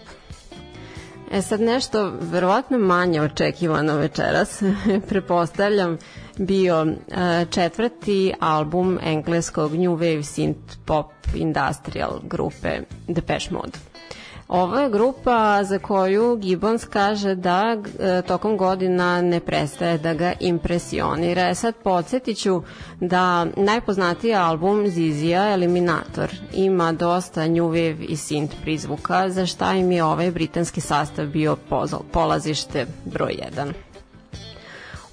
E 1.31 1.41
sad 1.41 1.61
nešto 1.61 2.11
verovatno 2.21 2.77
manje 2.77 3.21
očekivano 3.21 3.95
večeras, 3.95 4.61
prepostavljam 5.09 5.97
bio 6.37 6.85
e, 6.85 6.95
četvrti 7.49 8.33
album 8.39 8.99
engleskog 9.03 9.71
New 9.71 9.91
Wave 9.91 10.17
Synth 10.19 10.77
Pop 10.85 11.05
Industrial 11.35 12.19
grupe 12.23 12.79
Depeche 13.07 13.51
Mode. 13.51 13.94
Ovo 14.47 14.77
je 14.77 14.89
grupa 14.89 15.63
za 15.63 15.79
koju 15.79 16.35
Gibbons 16.35 16.85
kaže 16.85 17.35
da 17.35 17.77
e, 17.99 18.21
tokom 18.21 18.57
godina 18.57 19.21
ne 19.21 19.39
prestaje 19.39 19.97
da 19.97 20.13
ga 20.13 20.33
impresionira. 20.39 21.49
E 21.49 21.55
sad 21.55 21.75
podsjetiću 21.83 22.61
da 22.99 23.45
najpoznatiji 23.45 24.35
album 24.35 24.87
Zizija 24.87 25.53
Eliminator 25.53 26.31
ima 26.53 26.91
dosta 26.91 27.47
new 27.47 27.69
wave 27.69 28.05
i 28.09 28.15
synth 28.15 28.53
prizvuka 28.61 29.29
za 29.29 29.45
šta 29.45 29.73
im 29.73 29.91
je 29.91 30.03
ovaj 30.03 30.31
britanski 30.31 30.81
sastav 30.81 31.27
bio 31.27 31.57
polazište 32.11 32.85
broj 33.05 33.39
1. 33.57 33.84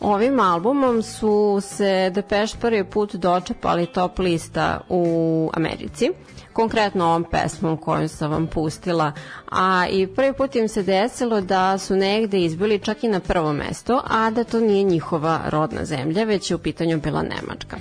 Ovim 0.03 0.41
albumom 0.41 1.03
su 1.03 1.61
se 1.63 2.11
Depeche 2.15 2.57
prvi 2.61 2.85
put 2.85 3.15
dočepali 3.15 3.87
top 3.87 4.19
lista 4.19 4.81
u 4.89 5.51
Americi, 5.55 6.11
konkretno 6.53 7.05
ovom 7.05 7.25
pesmom 7.25 7.77
koju 7.77 8.09
sam 8.09 8.31
vam 8.31 8.47
pustila, 8.47 9.13
a 9.51 9.87
i 9.91 10.07
prvi 10.07 10.33
put 10.33 10.57
im 10.57 10.69
se 10.69 10.83
desilo 10.83 11.41
da 11.41 11.79
su 11.79 11.97
negde 11.97 12.41
izbili 12.41 12.79
čak 12.79 13.05
i 13.05 13.09
na 13.09 13.21
prvo 13.21 13.53
mesto, 13.53 14.03
a 14.11 14.31
da 14.31 14.45
to 14.45 14.61
nije 14.61 14.83
njihova 14.83 15.41
rodna 15.47 15.85
zemlja, 15.85 16.25
već 16.25 16.51
je 16.51 16.55
u 16.55 16.59
pitanju 16.59 17.01
bila 17.01 17.23
Nemačka. 17.23 17.77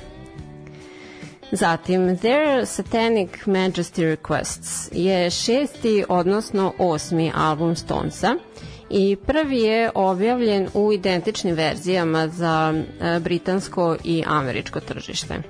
Zatim, 1.52 2.18
Their 2.18 2.66
Satanic 2.66 3.32
Majesty 3.46 4.16
Requests 4.16 4.90
je 4.92 5.30
šesti, 5.30 6.04
odnosno 6.10 6.74
osmi 6.78 7.32
album 7.36 7.76
Stonesa 7.76 8.36
i 8.92 9.16
prvi 9.18 9.58
je 9.58 9.92
objavljen 9.96 10.68
u 10.74 10.94
identičnim 10.94 11.56
verzijama 11.56 12.28
za 12.28 12.74
e, 13.02 13.20
britansko 13.20 13.98
i 14.04 14.24
američko 14.28 14.80
tržište. 14.80 15.42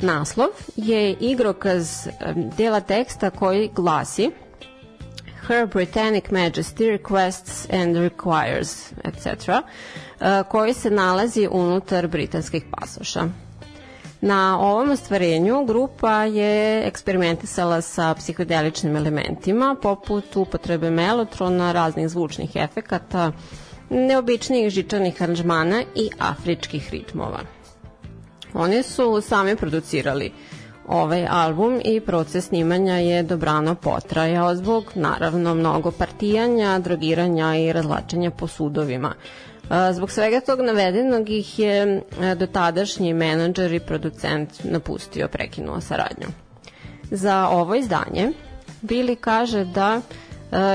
Naslov 0.00 0.48
je 0.76 1.12
igrokaz 1.12 2.06
e, 2.06 2.12
dela 2.56 2.80
teksta 2.80 3.30
koji 3.30 3.70
glasi 3.74 4.30
Her 5.40 5.66
Britannic 5.66 6.24
Majesty 6.24 6.98
requests 6.98 7.66
and 7.72 7.96
requires, 7.96 8.92
etc., 9.04 9.62
e, 10.20 10.42
koji 10.44 10.74
se 10.74 10.90
nalazi 10.90 11.48
unutar 11.50 12.06
britanskih 12.08 12.64
pasoša. 12.72 13.28
Na 14.20 14.58
ovom 14.60 14.90
ostvarenju 14.90 15.64
grupa 15.64 16.24
je 16.24 16.86
eksperimentisala 16.86 17.80
sa 17.80 18.14
psihodeličnim 18.14 18.96
elementima, 18.96 19.76
poput 19.82 20.36
upotrebe 20.36 20.90
melotrona, 20.90 21.72
raznih 21.72 22.08
zvučnih 22.08 22.56
efekata, 22.56 23.32
neobičnijih 23.90 24.70
žičanih 24.70 25.22
aranžmana 25.22 25.82
i 25.94 26.10
afričkih 26.18 26.90
ritmova. 26.90 27.40
Oni 28.54 28.82
su 28.82 29.20
sami 29.20 29.56
producirali 29.56 30.32
ovaj 30.88 31.26
album 31.30 31.80
i 31.84 32.00
proces 32.00 32.46
snimanja 32.46 32.94
je 32.94 33.22
dobrano 33.22 33.74
potrajao 33.74 34.54
zbog 34.54 34.92
naravno 34.94 35.54
mnogo 35.54 35.90
partijanja, 35.90 36.78
drogiranja 36.78 37.56
i 37.56 37.72
razlačenja 37.72 38.30
po 38.30 38.46
sudovima. 38.46 39.14
Zbog 39.92 40.10
svega 40.10 40.40
tog 40.40 40.60
navedenog 40.60 41.30
ih 41.30 41.58
je 41.58 42.02
dotadašnji 42.36 43.14
menadžer 43.14 43.72
i 43.72 43.80
producent 43.80 44.64
napustio, 44.64 45.28
prekinuo 45.28 45.80
saradnju. 45.80 46.26
Za 47.10 47.48
ovo 47.48 47.74
izdanje 47.74 48.32
Billy 48.82 49.16
kaže 49.16 49.64
da 49.64 50.00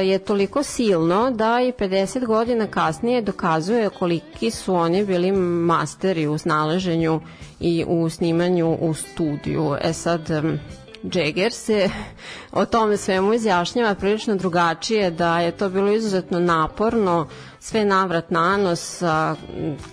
je 0.04 0.20
toliko 0.20 0.64
silno 0.64 1.32
da 1.32 1.62
i 1.62 1.72
50 1.72 2.26
godina 2.26 2.68
kasnije 2.68 3.22
dokazuje 3.22 3.90
koliki 3.90 4.52
su 4.52 4.76
oni 4.76 5.06
bili 5.06 5.32
masteri 5.32 6.28
u 6.28 6.38
snalaženju 6.38 7.22
i 7.60 7.86
u 7.88 8.10
snimanju 8.10 8.78
u 8.82 8.94
studiju. 8.94 9.76
E 9.82 9.94
sad, 9.94 10.30
Jagger 11.14 11.52
se 11.52 11.90
o 12.52 12.66
tome 12.66 12.98
svemu 12.98 13.34
izjašnjava 13.34 13.96
prilično 13.96 14.36
drugačije, 14.36 15.12
da 15.12 15.40
je 15.40 15.52
to 15.52 15.70
bilo 15.70 15.92
izuzetno 15.92 16.40
naporno, 16.40 17.28
sve 17.64 17.86
navrat 17.86 18.32
na 18.32 18.58
nos 18.58 18.98
sa 18.98 19.36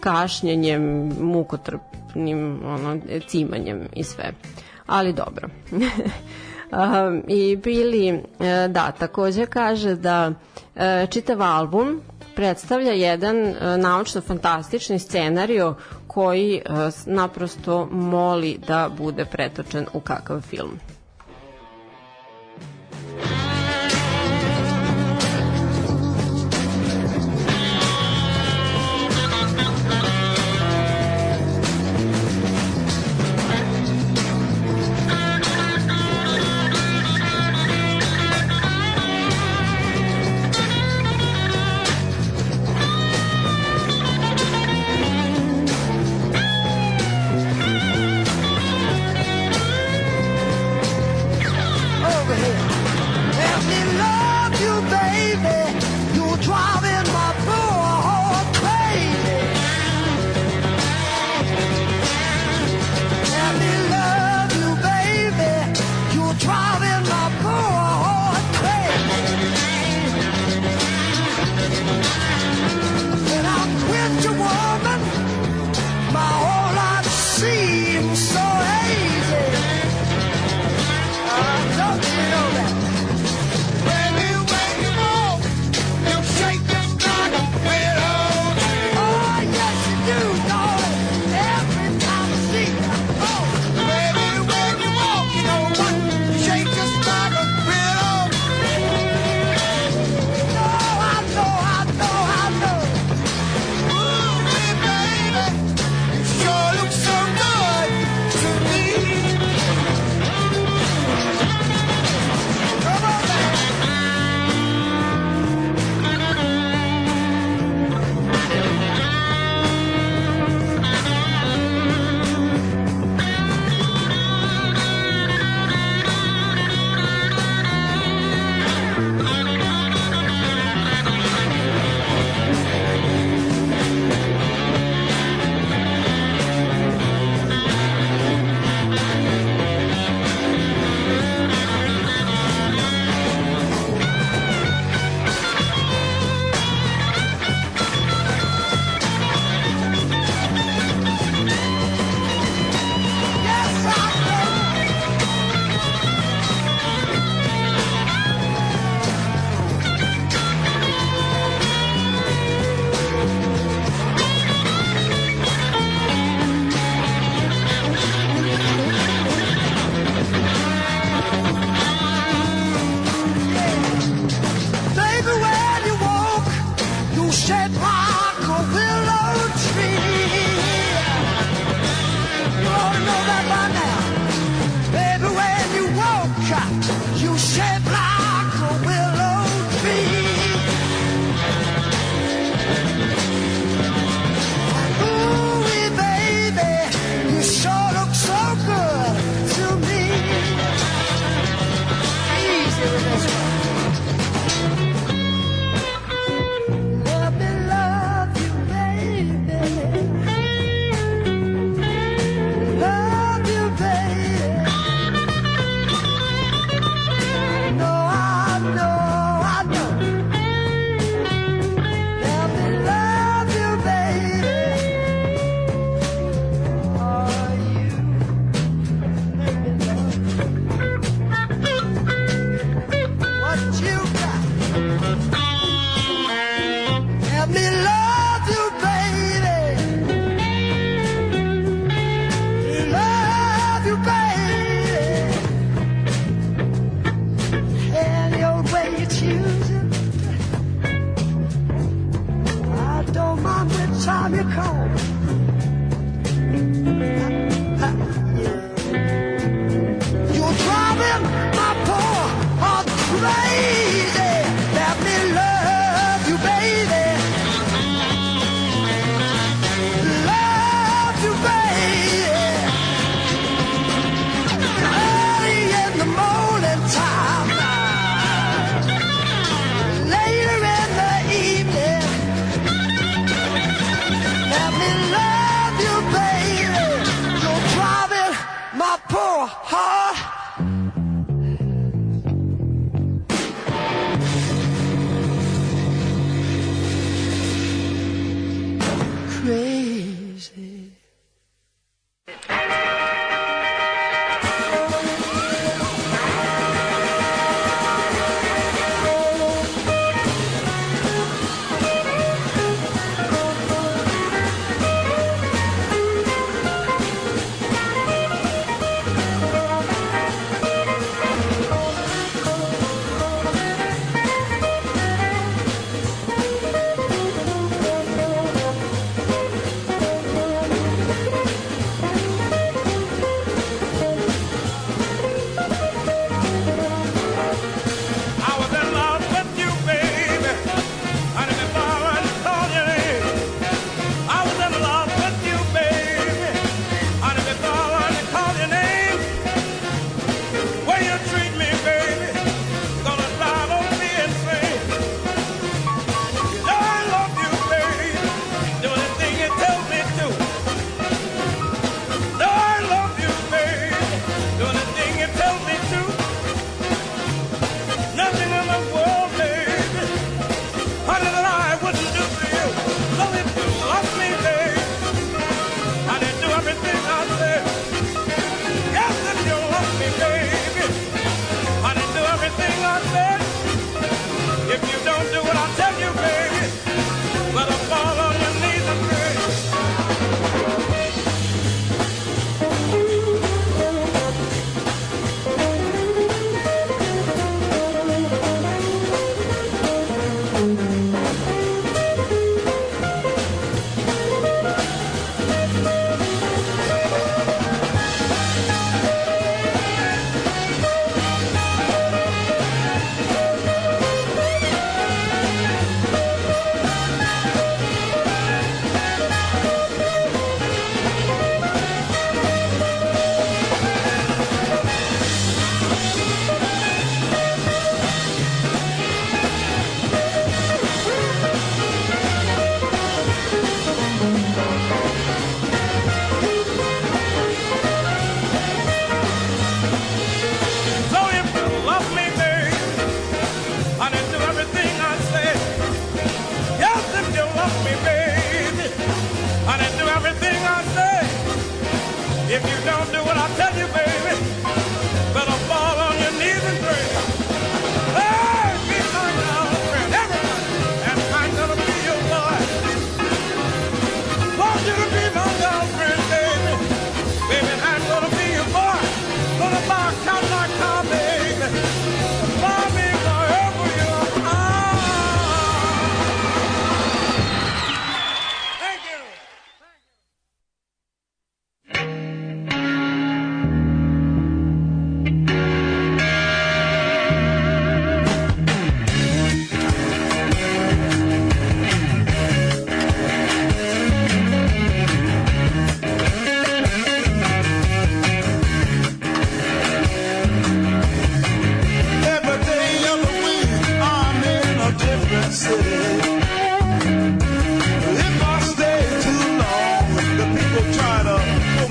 kašnjenjem, 0.00 0.82
mukotrpnim 1.20 2.60
ono, 2.64 2.96
cimanjem 3.28 3.88
i 3.92 4.04
sve. 4.04 4.32
Ali 4.86 5.12
dobro. 5.12 5.48
I 7.28 7.56
Billy, 7.56 8.08
e, 8.40 8.68
da, 8.68 8.92
takođe 8.92 9.46
kaže 9.46 9.94
da 9.94 10.32
e, 10.76 11.06
čitav 11.06 11.42
album 11.42 12.00
predstavlja 12.36 12.92
jedan 12.92 13.36
e, 13.36 13.54
naučno-fantastični 13.76 14.98
scenario 14.98 15.74
koji 16.06 16.62
naprosto 17.06 17.86
moli 17.86 18.58
da 18.66 18.90
bude 18.98 19.24
pretočen 19.24 19.86
u 19.92 20.00
kakav 20.00 20.40
film. 20.40 20.78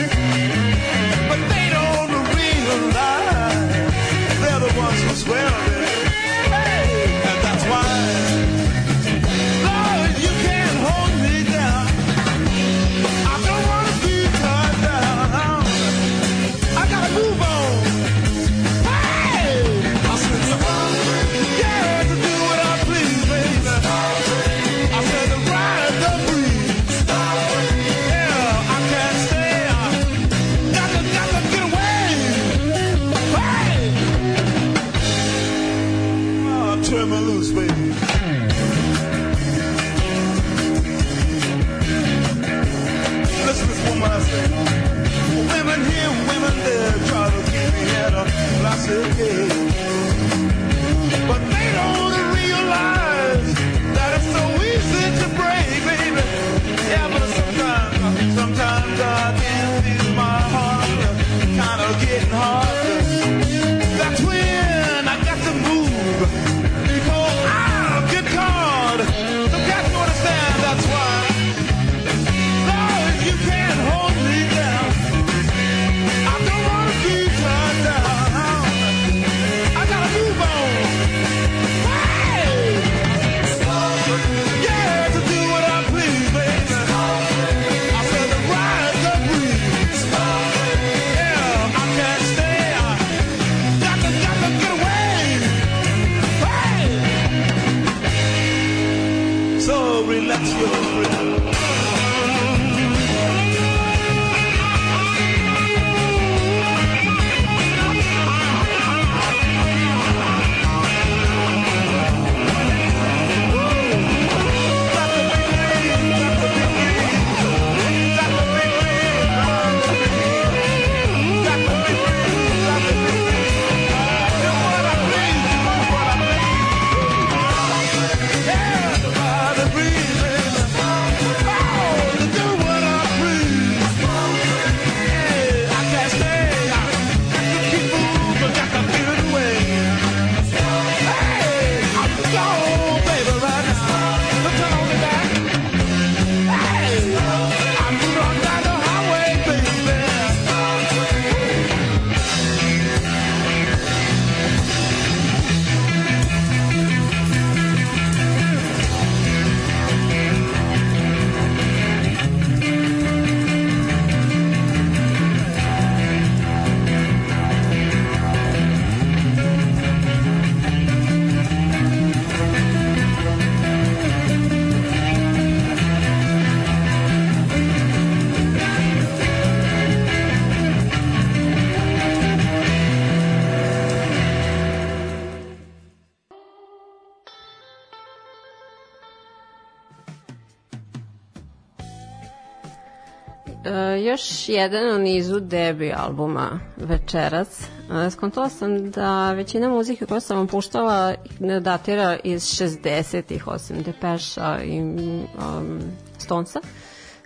Jedan 194.54 194.96
u 194.96 195.00
nizu 195.00 195.40
debi 195.40 195.94
albuma 195.98 196.60
Večerac. 196.78 197.62
E, 198.08 198.10
skontala 198.10 198.50
sam 198.50 198.92
da 198.92 199.32
većina 199.34 199.70
muzike 199.70 200.06
koju 200.06 200.22
sam 200.22 200.38
vam 200.38 200.48
puštala 200.48 201.16
ne 201.40 201.60
datira 201.60 202.18
iz 202.24 202.44
60-ih, 202.44 203.48
osim 203.48 203.84
Depeša 203.84 204.60
i 204.64 204.82
um, 204.82 205.80
Stonesa. 206.18 206.60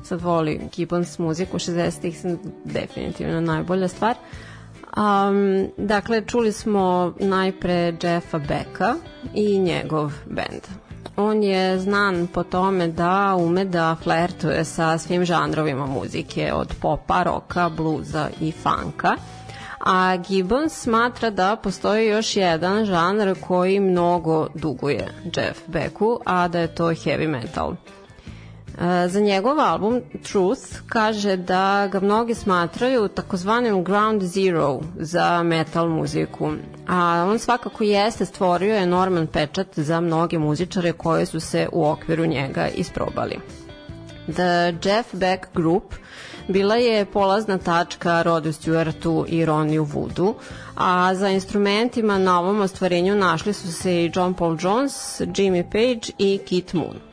Sad 0.03 0.21
voli 0.21 0.61
Gibbons 0.75 1.19
muziku, 1.19 1.59
60-ih 1.59 2.19
sam 2.21 2.37
definitivno 2.65 3.41
najbolja 3.41 3.87
stvar. 3.87 4.15
Um, 4.97 5.67
dakle, 5.77 6.25
čuli 6.25 6.51
smo 6.51 7.13
najpre 7.19 7.93
Jeffa 8.03 8.39
Becka 8.39 8.95
i 9.33 9.59
njegov 9.59 10.11
band. 10.25 10.90
On 11.21 11.43
je 11.43 11.79
znan 11.79 12.27
po 12.33 12.43
tome 12.43 12.87
da 12.87 13.35
ume 13.39 13.65
da 13.65 13.95
flertuje 14.03 14.65
sa 14.65 14.97
svim 14.97 15.25
žanrovima 15.25 15.85
muzike, 15.85 16.53
od 16.53 16.73
popa, 16.81 17.23
roka, 17.23 17.69
bluza 17.69 18.29
i 18.41 18.51
funka. 18.51 19.15
A 19.79 20.17
Gibbons 20.17 20.73
smatra 20.73 21.29
da 21.29 21.55
postoji 21.55 22.07
još 22.07 22.35
jedan 22.37 22.85
žanr 22.85 23.35
koji 23.47 23.79
mnogo 23.79 24.47
duguje 24.55 25.07
Jeff 25.35 25.59
Becku, 25.67 26.19
a 26.25 26.47
da 26.47 26.59
je 26.59 26.75
to 26.75 26.85
heavy 26.87 27.27
metal. 27.27 27.73
Za 29.07 29.19
njegov 29.19 29.59
album 29.59 30.01
Truth 30.23 30.61
kaže 30.87 31.37
da 31.37 31.87
ga 31.91 31.99
mnogi 31.99 32.33
smatraju 32.33 33.07
takozvanim 33.07 33.83
ground 33.83 34.23
zero 34.23 34.79
za 34.95 35.43
metal 35.43 35.89
muziku, 35.89 36.51
a 36.87 37.27
on 37.29 37.39
svakako 37.39 37.83
jeste 37.83 38.25
stvorio 38.25 38.75
enorman 38.75 39.27
pečat 39.27 39.79
za 39.79 40.01
mnoge 40.01 40.39
muzičare 40.39 40.91
koji 40.91 41.25
su 41.25 41.39
se 41.39 41.67
u 41.71 41.85
okviru 41.85 42.25
njega 42.25 42.67
isprobali. 42.67 43.39
The 44.25 44.73
Jeff 44.83 45.15
Beck 45.15 45.45
Group 45.55 45.93
bila 46.47 46.75
je 46.75 47.05
polazna 47.05 47.57
tačka 47.57 48.21
Rodu 48.21 48.49
Stewartu 48.49 49.25
i 49.27 49.45
Roniju 49.45 49.85
Woodu, 49.85 50.33
a 50.75 51.15
za 51.15 51.29
instrumentima 51.29 52.17
na 52.17 52.39
ovom 52.39 52.61
ostvarenju 52.61 53.15
našli 53.15 53.53
su 53.53 53.71
se 53.73 54.03
i 54.03 54.11
John 54.15 54.33
Paul 54.33 54.57
Jones, 54.61 55.21
Jimmy 55.21 55.63
Page 55.63 56.13
i 56.17 56.39
Keith 56.49 56.75
Moon. 56.75 57.10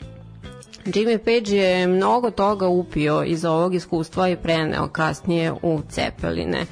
Jimmy 0.89 1.18
Page 1.18 1.57
je 1.57 1.86
mnogo 1.86 2.30
toga 2.30 2.68
upio 2.68 3.24
iz 3.24 3.45
ovog 3.45 3.74
iskustva 3.74 4.28
i 4.28 4.36
preneo 4.36 4.89
kasnije 4.89 5.53
u 5.62 5.80
Cepeline. 5.89 6.66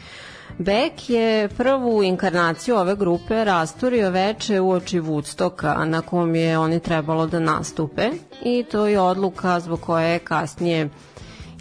Beck 0.58 1.10
je 1.10 1.48
prvu 1.48 2.02
inkarnaciju 2.02 2.76
ove 2.76 2.96
grupe 2.96 3.44
rasturio 3.44 4.10
veče 4.10 4.60
u 4.60 4.70
oči 4.70 5.00
Woodstocka 5.00 5.84
na 5.84 6.02
kom 6.02 6.34
je 6.34 6.58
oni 6.58 6.80
trebalo 6.80 7.26
da 7.26 7.40
nastupe 7.40 8.10
i 8.44 8.64
to 8.70 8.86
je 8.86 9.00
odluka 9.00 9.60
zbog 9.60 9.80
koje 9.80 10.10
je 10.12 10.18
kasnije 10.18 10.88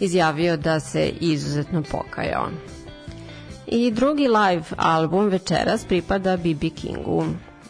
izjavio 0.00 0.56
da 0.56 0.80
se 0.80 1.08
izuzetno 1.20 1.82
pokajao. 1.82 2.48
I 3.66 3.90
drugi 3.90 4.28
live 4.28 4.64
album 4.76 5.28
večeras 5.28 5.84
pripada 5.84 6.36
B.B. 6.36 6.70
Kingu. 6.70 7.24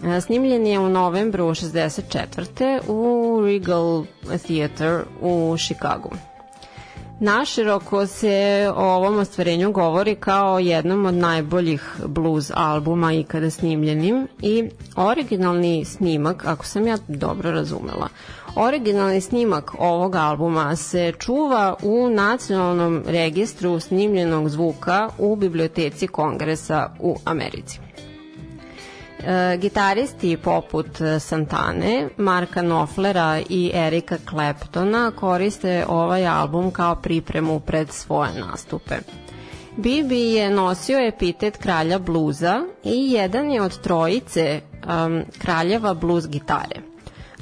E, 0.04 0.20
Snimljen 0.20 0.66
je 0.66 0.78
u 0.78 0.88
novembru 0.88 1.44
64. 1.44 2.80
u 2.88 3.40
Regal 3.44 4.04
Theater 4.46 5.02
u 5.20 5.56
Chicagu. 5.58 6.10
Naširoko 7.20 8.06
se 8.06 8.68
o 8.76 8.84
ovom 8.84 9.18
ostvarenju 9.18 9.72
govori 9.72 10.14
kao 10.14 10.58
jednom 10.58 11.06
od 11.06 11.14
najboljih 11.14 11.94
blues 12.06 12.50
albuma 12.54 13.12
ikada 13.12 13.50
snimljenim 13.50 14.28
i 14.42 14.70
originalni 14.96 15.84
snimak, 15.84 16.44
ako 16.46 16.66
sam 16.66 16.86
ja 16.86 16.96
dobro 17.08 17.50
razumela, 17.50 18.08
originalni 18.56 19.20
snimak 19.20 19.74
ovog 19.78 20.14
albuma 20.14 20.76
se 20.76 21.12
čuva 21.18 21.74
u 21.82 22.08
nacionalnom 22.08 23.02
registru 23.06 23.80
snimljenog 23.80 24.48
zvuka 24.48 25.08
u 25.18 25.36
biblioteci 25.36 26.06
kongresa 26.06 26.90
u 27.00 27.16
Americi. 27.24 27.85
E, 29.18 29.56
gitaristi 29.56 30.36
poput 30.36 31.00
e, 31.00 31.20
Santane, 31.20 32.08
Marka 32.16 32.60
Knopflera 32.60 33.40
i 33.48 33.70
Erika 33.74 34.18
Claptona 34.30 35.10
koriste 35.10 35.84
ovaj 35.88 36.26
album 36.26 36.70
kao 36.70 36.94
pripremu 36.94 37.60
pred 37.60 37.90
svoje 37.90 38.40
nastupe. 38.40 38.94
Bibi 39.76 40.20
je 40.20 40.50
nosio 40.50 40.98
epitet 40.98 41.56
kralja 41.56 41.98
bluza 41.98 42.60
i 42.84 43.12
jedan 43.12 43.50
je 43.50 43.62
od 43.62 43.78
trojice 43.80 44.60
um, 44.86 45.24
kraljeva 45.38 45.94
blues 45.94 46.28
gitare. 46.28 46.80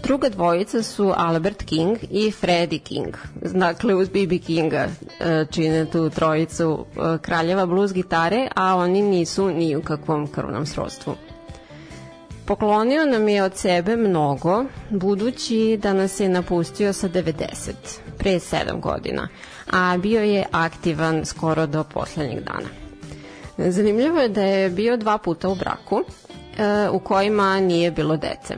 Druga 0.02 0.28
dvojica 0.28 0.82
su 0.82 1.12
Albert 1.16 1.62
King 1.62 1.98
i 2.10 2.30
Freddie 2.30 2.78
King. 2.78 3.16
Dakle, 3.34 3.94
uz 3.94 4.08
B.B. 4.08 4.38
Kinga 4.38 4.88
e, 5.20 5.46
čine 5.50 5.86
tu 5.90 6.10
trojicu 6.10 6.86
kraljeva 7.20 7.66
blues 7.66 7.92
gitare, 7.92 8.48
a 8.56 8.76
oni 8.76 9.02
nisu 9.02 9.50
ni 9.50 9.76
u 9.76 9.82
kakvom 9.82 10.26
krvnom 10.26 10.66
srodstvu. 10.66 11.14
Poklonio 12.46 13.04
nam 13.06 13.28
je 13.28 13.42
od 13.42 13.56
sebe 13.56 13.96
mnogo, 13.96 14.64
budući 14.90 15.78
da 15.82 15.92
nas 15.92 16.20
je 16.20 16.28
napustio 16.28 16.92
sa 16.92 17.08
90, 17.08 17.72
pre 18.18 18.30
7 18.30 18.80
godina, 18.80 19.28
a 19.72 19.96
bio 19.98 20.20
je 20.20 20.44
aktivan 20.52 21.24
skoro 21.24 21.66
do 21.66 21.84
poslednjeg 21.84 22.40
dana. 22.40 22.68
Zanimljivo 23.70 24.20
je 24.20 24.28
da 24.28 24.42
je 24.42 24.70
bio 24.70 24.96
dva 24.96 25.18
puta 25.18 25.48
u 25.48 25.54
braku, 25.54 26.00
e, 26.58 26.88
u 26.88 26.98
kojima 26.98 27.60
nije 27.60 27.90
bilo 27.90 28.16
dece. 28.16 28.54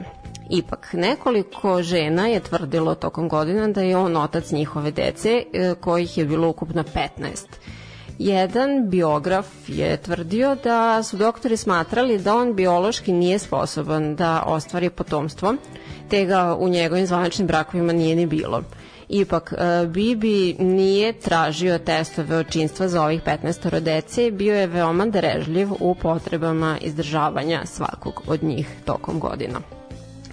Ipak, 0.49 0.89
nekoliko 0.93 1.83
žena 1.83 2.27
je 2.27 2.39
tvrdilo 2.39 2.95
tokom 2.95 3.29
godina 3.29 3.67
da 3.67 3.81
je 3.81 3.97
on 3.97 4.17
otac 4.17 4.51
njihove 4.51 4.91
dece, 4.91 5.43
e, 5.53 5.75
kojih 5.81 6.17
je 6.17 6.25
bilo 6.25 6.49
ukupno 6.49 6.83
15. 6.83 7.45
Jedan 8.19 8.89
biograf 8.89 9.47
je 9.67 9.97
tvrdio 9.97 10.55
da 10.63 11.03
su 11.03 11.17
doktori 11.17 11.57
smatrali 11.57 12.17
da 12.17 12.35
on 12.35 12.55
biološki 12.55 13.13
nije 13.13 13.39
sposoban 13.39 14.15
da 14.15 14.43
ostvari 14.45 14.89
potomstvo, 14.89 15.55
te 16.09 16.25
ga 16.25 16.55
u 16.59 16.69
njegovim 16.69 17.05
zvaničnim 17.05 17.47
brakovima 17.47 17.93
nije 17.93 18.15
ni 18.15 18.25
bilo. 18.25 18.63
Ipak, 19.09 19.53
e, 19.53 19.87
Bibi 19.87 20.55
nije 20.59 21.13
tražio 21.13 21.77
testove 21.77 22.37
očinstva 22.37 22.87
za 22.87 23.03
ovih 23.03 23.21
15 23.23 23.79
dece, 23.79 24.31
bio 24.31 24.55
je 24.55 24.67
veoma 24.67 25.05
darežljiv 25.05 25.69
u 25.79 25.95
potrebama 25.95 26.77
izdržavanja 26.81 27.65
svakog 27.65 28.21
od 28.27 28.43
njih 28.43 28.67
tokom 28.85 29.19
godina. 29.19 29.59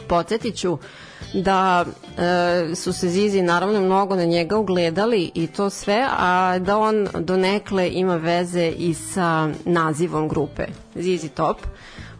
Podsjetit 0.08 0.56
ću 0.56 0.78
da 1.32 1.84
e, 2.70 2.74
su 2.74 2.92
se 2.92 3.08
Zizi 3.08 3.42
naravno 3.42 3.80
mnogo 3.80 4.16
na 4.16 4.24
njega 4.24 4.56
ugledali 4.58 5.30
i 5.34 5.46
to 5.46 5.70
sve, 5.70 6.06
a 6.18 6.58
da 6.58 6.78
on 6.78 7.08
donekle 7.14 7.90
ima 7.92 8.16
veze 8.16 8.66
i 8.68 8.94
sa 8.94 9.48
nazivom 9.64 10.28
grupe 10.28 10.66
Zizi 10.94 11.28
Top, 11.28 11.56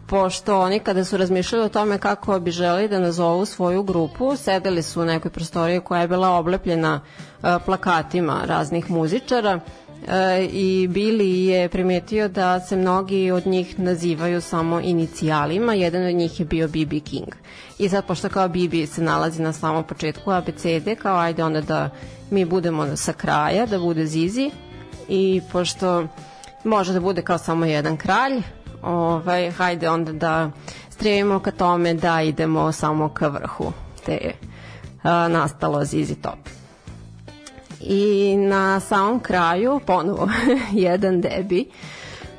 pošto 0.07 0.59
oni 0.59 0.79
kada 0.79 1.03
su 1.05 1.17
razmišljali 1.17 1.65
o 1.65 1.69
tome 1.69 1.97
kako 1.97 2.39
bi 2.39 2.51
želi 2.51 2.87
da 2.87 2.99
nazovu 2.99 3.45
svoju 3.45 3.83
grupu, 3.83 4.35
sedeli 4.35 4.81
su 4.83 5.01
u 5.01 5.05
nekoj 5.05 5.31
prostoriji 5.31 5.79
koja 5.79 6.01
je 6.01 6.07
bila 6.07 6.29
oblepljena 6.29 7.01
e, 7.43 7.57
plakatima 7.65 8.41
raznih 8.45 8.91
muzičara 8.91 9.59
i 10.51 10.87
Billy 10.91 11.45
je 11.45 11.69
primetio 11.69 12.27
da 12.27 12.59
se 12.59 12.75
mnogi 12.75 13.31
od 13.31 13.47
njih 13.47 13.79
nazivaju 13.79 14.41
samo 14.41 14.79
inicijalima, 14.79 15.73
jedan 15.73 16.05
od 16.07 16.15
njih 16.15 16.39
je 16.39 16.45
bio 16.45 16.67
B.B. 16.67 16.99
King. 16.99 17.27
I 17.79 17.89
sad, 17.89 18.05
pošto 18.05 18.29
kao 18.29 18.47
Bibi 18.47 18.87
se 18.87 19.01
nalazi 19.01 19.41
na 19.41 19.53
samom 19.53 19.83
početku 19.83 20.31
abecede, 20.31 20.95
kao 20.95 21.17
ajde 21.17 21.43
onda 21.43 21.61
da 21.61 21.89
mi 22.29 22.45
budemo 22.45 22.95
sa 22.95 23.13
kraja, 23.13 23.65
da 23.65 23.79
bude 23.79 24.05
Zizi, 24.05 24.51
i 25.07 25.41
pošto 25.51 26.07
može 26.63 26.93
da 26.93 26.99
bude 26.99 27.21
kao 27.21 27.37
samo 27.37 27.65
jedan 27.65 27.97
kralj, 27.97 28.41
ovaj, 28.81 29.51
hajde 29.51 29.89
onda 29.89 30.11
da 30.11 30.51
stremimo 30.89 31.39
ka 31.39 31.51
tome 31.51 31.93
da 31.93 32.21
idemo 32.21 32.71
samo 32.71 33.09
ka 33.09 33.27
vrhu 33.27 33.71
te 34.05 34.31
a, 35.03 35.27
nastalo 35.27 35.85
Zizi 35.85 36.15
Top. 36.15 36.64
I 37.85 38.35
na 38.37 38.79
samom 38.79 39.19
kraju 39.19 39.79
ponovo 39.85 40.29
jedan 40.71 41.21
debi 41.21 41.65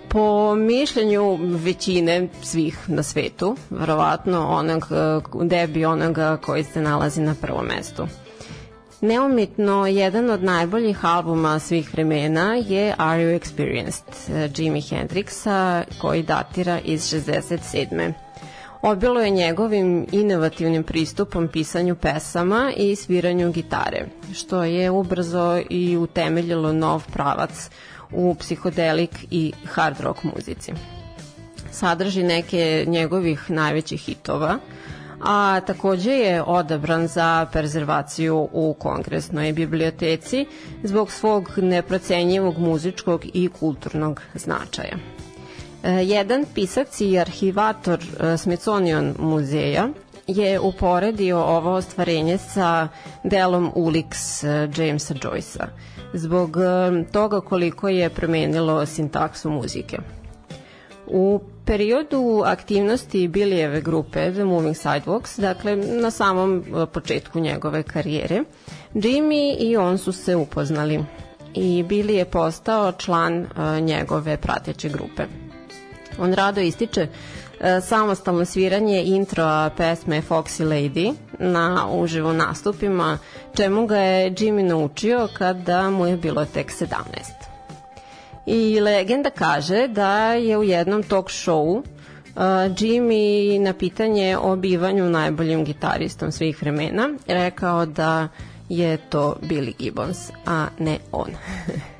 po 0.09 0.55
mišljenju 0.55 1.39
većine 1.41 2.29
svih 2.43 2.79
na 2.91 3.03
svetu, 3.03 3.57
verovatno 3.71 4.49
onog 4.49 4.89
debi 5.43 5.85
onoga 5.85 6.37
koji 6.37 6.65
se 6.65 6.81
nalazi 6.81 7.21
na 7.21 7.35
prvom 7.43 7.67
mestu. 7.67 8.07
Neumitno, 9.01 9.87
jedan 9.87 10.31
od 10.31 10.43
najboljih 10.43 11.05
albuma 11.05 11.59
svih 11.59 11.93
vremena 11.93 12.55
je 12.55 12.95
Are 12.99 13.23
You 13.23 13.41
Experienced 13.41 14.61
Jimi 14.61 14.81
Hendrixa 14.83 15.83
koji 16.01 16.23
datira 16.23 16.79
iz 16.85 17.01
67. 17.01 18.13
Obilo 18.83 19.21
je 19.21 19.31
njegovim 19.31 20.07
inovativnim 20.13 20.83
pristupom 20.83 21.49
pisanju 21.49 21.95
pesama 21.97 22.73
i 22.77 22.97
sviranju 22.97 23.53
gitare, 23.53 24.07
što 24.35 24.65
je 24.65 24.91
ubrzo 24.91 25.63
i 25.71 25.97
utemeljilo 25.97 26.73
nov 26.73 27.05
pravac 27.13 27.71
u 28.13 28.35
psihodelik 28.35 29.27
i 29.31 29.53
hard 29.65 30.01
rock 30.01 30.23
muzici. 30.23 30.73
Sadrži 31.71 32.23
neke 32.23 32.85
njegovih 32.87 33.51
najvećih 33.51 34.01
hitova, 34.01 34.59
a 35.25 35.61
takođe 35.67 36.13
je 36.13 36.43
odabran 36.43 37.07
za 37.09 37.47
prezervaciju 37.53 38.49
u 38.53 38.75
kongresnoj 38.79 39.53
biblioteci 39.53 40.47
zbog 40.83 41.13
svog 41.13 41.51
neprocenjivog 41.57 42.59
muzičkog 42.59 43.25
i 43.35 43.49
kulturnog 43.49 44.23
značaja. 44.35 45.16
E, 45.83 45.91
jedan 45.91 46.45
pisac 46.55 47.01
i 47.01 47.19
arhivator 47.19 48.01
e, 48.21 48.37
Smithsonian 48.37 49.15
muzeja 49.19 49.89
je 50.27 50.61
uporedio 50.61 51.39
ovo 51.39 51.73
ostvarenje 51.73 52.39
sa 52.39 52.89
delom 53.25 53.73
Ulix 53.75 54.45
e, 54.45 54.69
Jamesa 54.77 55.15
Joycea 55.15 55.67
zbog 56.13 56.57
toga 57.13 57.41
koliko 57.41 57.89
je 57.89 58.11
promenilo 58.11 58.87
sintaksu 58.87 59.51
muzike. 59.51 59.99
U 61.07 61.41
periodu 61.65 62.43
aktivnosti 62.47 63.29
Billyjeve 63.29 63.81
grupe 63.81 64.33
The 64.33 64.45
Moving 64.45 64.75
Sidewalks, 64.77 65.41
dakle 65.41 65.77
na 65.77 66.11
samom 66.11 66.65
početku 66.93 67.41
njegove 67.41 67.83
karijere, 67.83 68.43
Jimmy 68.95 69.57
i 69.59 69.77
on 69.77 69.99
su 69.99 70.13
se 70.13 70.37
upoznali 70.37 71.05
i 71.55 71.85
Billy 71.89 72.11
je 72.13 72.25
postao 72.25 72.93
član 72.93 73.47
njegove 73.81 74.37
prateće 74.37 74.89
grupe. 74.89 75.46
On 76.19 76.35
rado 76.35 76.61
ističe 76.61 77.03
uh, 77.07 77.67
samostalno 77.85 78.45
sviranje 78.45 79.03
introa 79.03 79.71
pesme 79.77 80.23
Foxy 80.29 80.65
Lady 80.65 81.15
na 81.39 81.89
uživo 81.93 82.33
nastupima, 82.33 83.19
čemu 83.55 83.87
ga 83.87 83.97
je 83.97 84.31
Jimmy 84.31 84.63
naučio 84.63 85.29
kada 85.39 85.91
mu 85.91 86.07
je 86.07 86.17
bilo 86.17 86.45
tek 86.45 86.73
17. 86.73 86.91
I 88.47 88.81
legenda 88.81 89.31
kaže 89.31 89.89
da 89.89 90.33
je 90.33 90.59
u 90.59 90.63
jednom 90.63 91.03
talk 91.03 91.31
showu 91.31 91.77
uh, 91.79 91.83
Jimmy 92.79 93.59
na 93.61 93.73
pitanje 93.73 94.39
o 94.39 94.57
bivanju 94.57 95.11
najboljim 95.11 95.65
gitaristom 95.65 96.33
svih 96.33 96.63
vremena 96.63 97.11
rekao 97.27 97.87
da 97.87 98.29
je 98.69 98.97
to 98.97 99.37
Billy 99.43 99.73
Gibbons, 99.79 100.31
a 100.47 100.67
ne 100.79 100.99
on. 101.13 101.31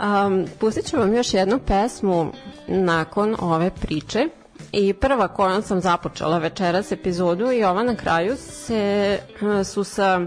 um, 0.00 0.46
pustit 0.60 0.86
ću 0.86 0.96
vam 0.96 1.14
još 1.14 1.34
jednu 1.34 1.58
pesmu 1.58 2.32
nakon 2.68 3.36
ove 3.40 3.70
priče 3.70 4.28
i 4.72 4.92
prva 4.92 5.28
kojom 5.28 5.62
sam 5.62 5.80
započela 5.80 6.38
večeras 6.38 6.92
epizodu 6.92 7.52
i 7.52 7.64
ova 7.64 7.82
na 7.82 7.94
kraju 7.94 8.36
se, 8.36 9.18
su 9.64 9.84
sa 9.84 10.20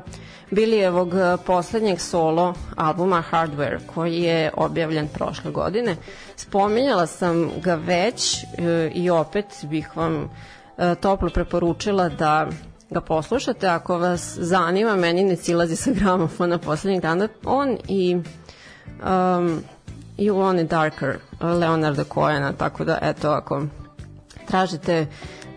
Bilijevog 0.52 1.14
poslednjeg 1.46 2.00
solo 2.02 2.54
albuma 2.76 3.24
Hardware 3.32 3.80
koji 3.96 4.22
je 4.22 4.52
objavljen 4.58 5.08
prošle 5.08 5.52
godine. 5.52 5.96
Spominjala 6.36 7.08
sam 7.08 7.50
ga 7.62 7.76
već 7.76 8.44
e, 8.44 8.92
i 8.96 9.10
opet 9.10 9.46
bih 9.64 9.98
vam 9.98 10.30
toplo 11.02 11.30
preporučila 11.30 12.10
da 12.10 12.48
ga 12.90 13.02
poslušate. 13.02 13.68
Ako 13.68 13.98
vas 13.98 14.38
zanima, 14.38 14.96
meni 14.96 15.24
ne 15.24 15.36
silazi 15.36 15.76
sa 15.76 15.92
gramofona 15.92 16.58
poslednjih 16.58 17.02
dana. 17.02 17.28
On 17.46 17.78
i 17.88 18.18
um, 19.02 19.64
You 20.18 20.36
Want 20.36 20.60
It 20.60 20.70
Darker 20.70 21.20
Leonarda 21.40 22.04
Cohena, 22.04 22.54
tako 22.54 22.86
da 22.86 22.98
eto 23.02 23.32
ako 23.32 23.64
tražite 24.48 25.08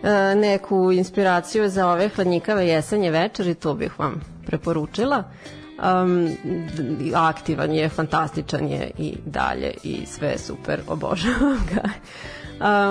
e, 0.03 0.35
neku 0.35 0.91
inspiraciju 0.91 1.69
za 1.69 1.87
ove 1.87 2.09
hladnjikave 2.09 2.67
jesenje 2.67 3.11
večeri, 3.11 3.53
to 3.53 3.73
bih 3.73 3.99
vam 3.99 4.21
preporučila. 4.45 5.23
Um, 5.75 6.29
aktivan 7.15 7.71
je, 7.71 7.89
fantastičan 7.89 8.67
je 8.67 8.91
i 8.97 9.17
dalje 9.25 9.73
i 9.83 10.05
sve 10.05 10.37
super, 10.37 10.81
obožavam 10.87 11.59
ga. 11.73 11.89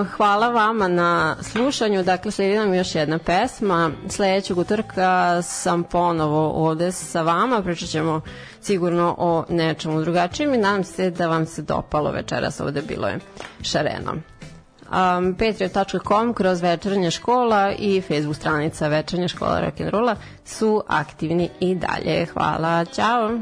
Hvala 0.08 0.48
vama 0.48 0.88
na 0.88 1.36
slušanju, 1.42 2.02
dakle 2.02 2.30
sledi 2.30 2.56
nam 2.56 2.74
još 2.74 2.94
jedna 2.94 3.18
pesma, 3.18 3.90
sledećeg 4.08 4.58
utorka 4.58 5.42
sam 5.42 5.82
ponovo 5.84 6.50
ovde 6.68 6.92
sa 6.92 7.22
vama, 7.22 7.62
pričat 7.62 7.88
ćemo 7.88 8.20
sigurno 8.60 9.14
o 9.18 9.44
nečemu 9.48 10.00
drugačijem 10.00 10.54
i 10.54 10.58
nadam 10.58 10.84
se 10.84 11.10
da 11.10 11.28
vam 11.28 11.46
se 11.46 11.62
dopalo 11.62 12.10
večeras. 12.10 12.60
Ovde 12.60 12.82
bilo 12.82 13.08
je 13.08 13.18
šareno. 13.62 14.12
Um, 14.84 15.34
patreon.com 15.34 16.34
kroz 16.34 16.60
večernja 16.62 17.10
škola 17.10 17.72
i 17.72 18.00
facebook 18.00 18.36
stranica 18.36 18.88
večernja 18.88 19.28
škola 19.28 19.60
rock'n'rolla 19.62 20.14
su 20.44 20.82
aktivni 20.88 21.48
i 21.60 21.74
dalje. 21.74 22.26
Hvala, 22.26 22.84
ćao! 22.84 23.38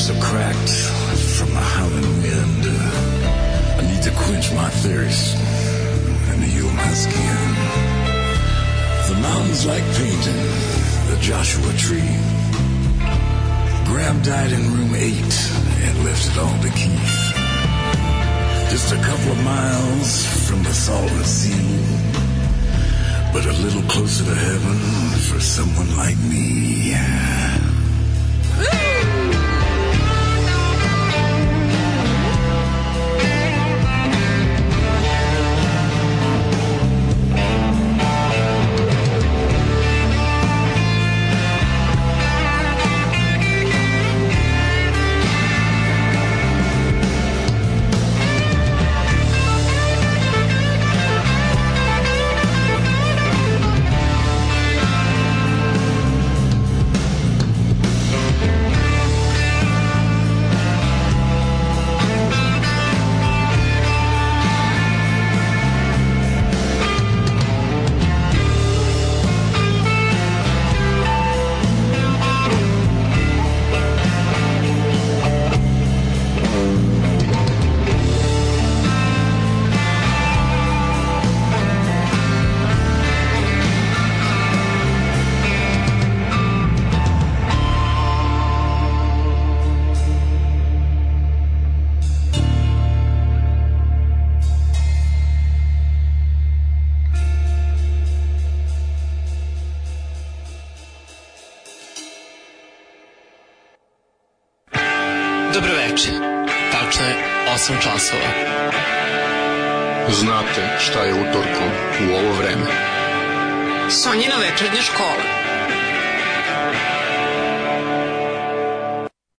lips 0.00 0.10
are 0.10 0.22
cracked 0.22 0.70
from 1.36 1.50
the 1.50 1.60
howling 1.60 2.22
wind. 2.22 2.64
I 3.78 3.82
need 3.90 4.02
to 4.02 4.10
quench 4.10 4.52
my 4.52 4.68
thirst 4.82 5.36
and 5.36 6.42
heal 6.42 6.70
my 6.70 6.92
skin. 6.94 7.54
The 9.08 9.20
mountains 9.20 9.66
like 9.66 9.82
painting 9.96 10.42
the 11.10 11.18
Joshua 11.20 11.72
tree. 11.74 12.16
Graham 13.86 14.22
died 14.22 14.52
in 14.52 14.62
room 14.72 14.94
eight 14.94 15.34
and 15.84 16.04
left 16.04 16.26
it 16.30 16.38
all 16.38 16.56
to 16.62 16.70
Keith. 16.70 17.20
Just 18.70 18.92
a 18.92 19.00
couple 19.02 19.32
of 19.32 19.44
miles 19.44 20.26
from 20.48 20.62
the 20.62 20.72
Salton 20.72 21.24
Sea 21.24 21.86
but 23.32 23.46
a 23.46 23.52
little 23.62 23.82
closer 23.82 24.24
to 24.24 24.34
heaven 24.34 24.78
for 25.28 25.38
someone 25.38 25.96
like 25.96 26.18
me. 26.18 26.90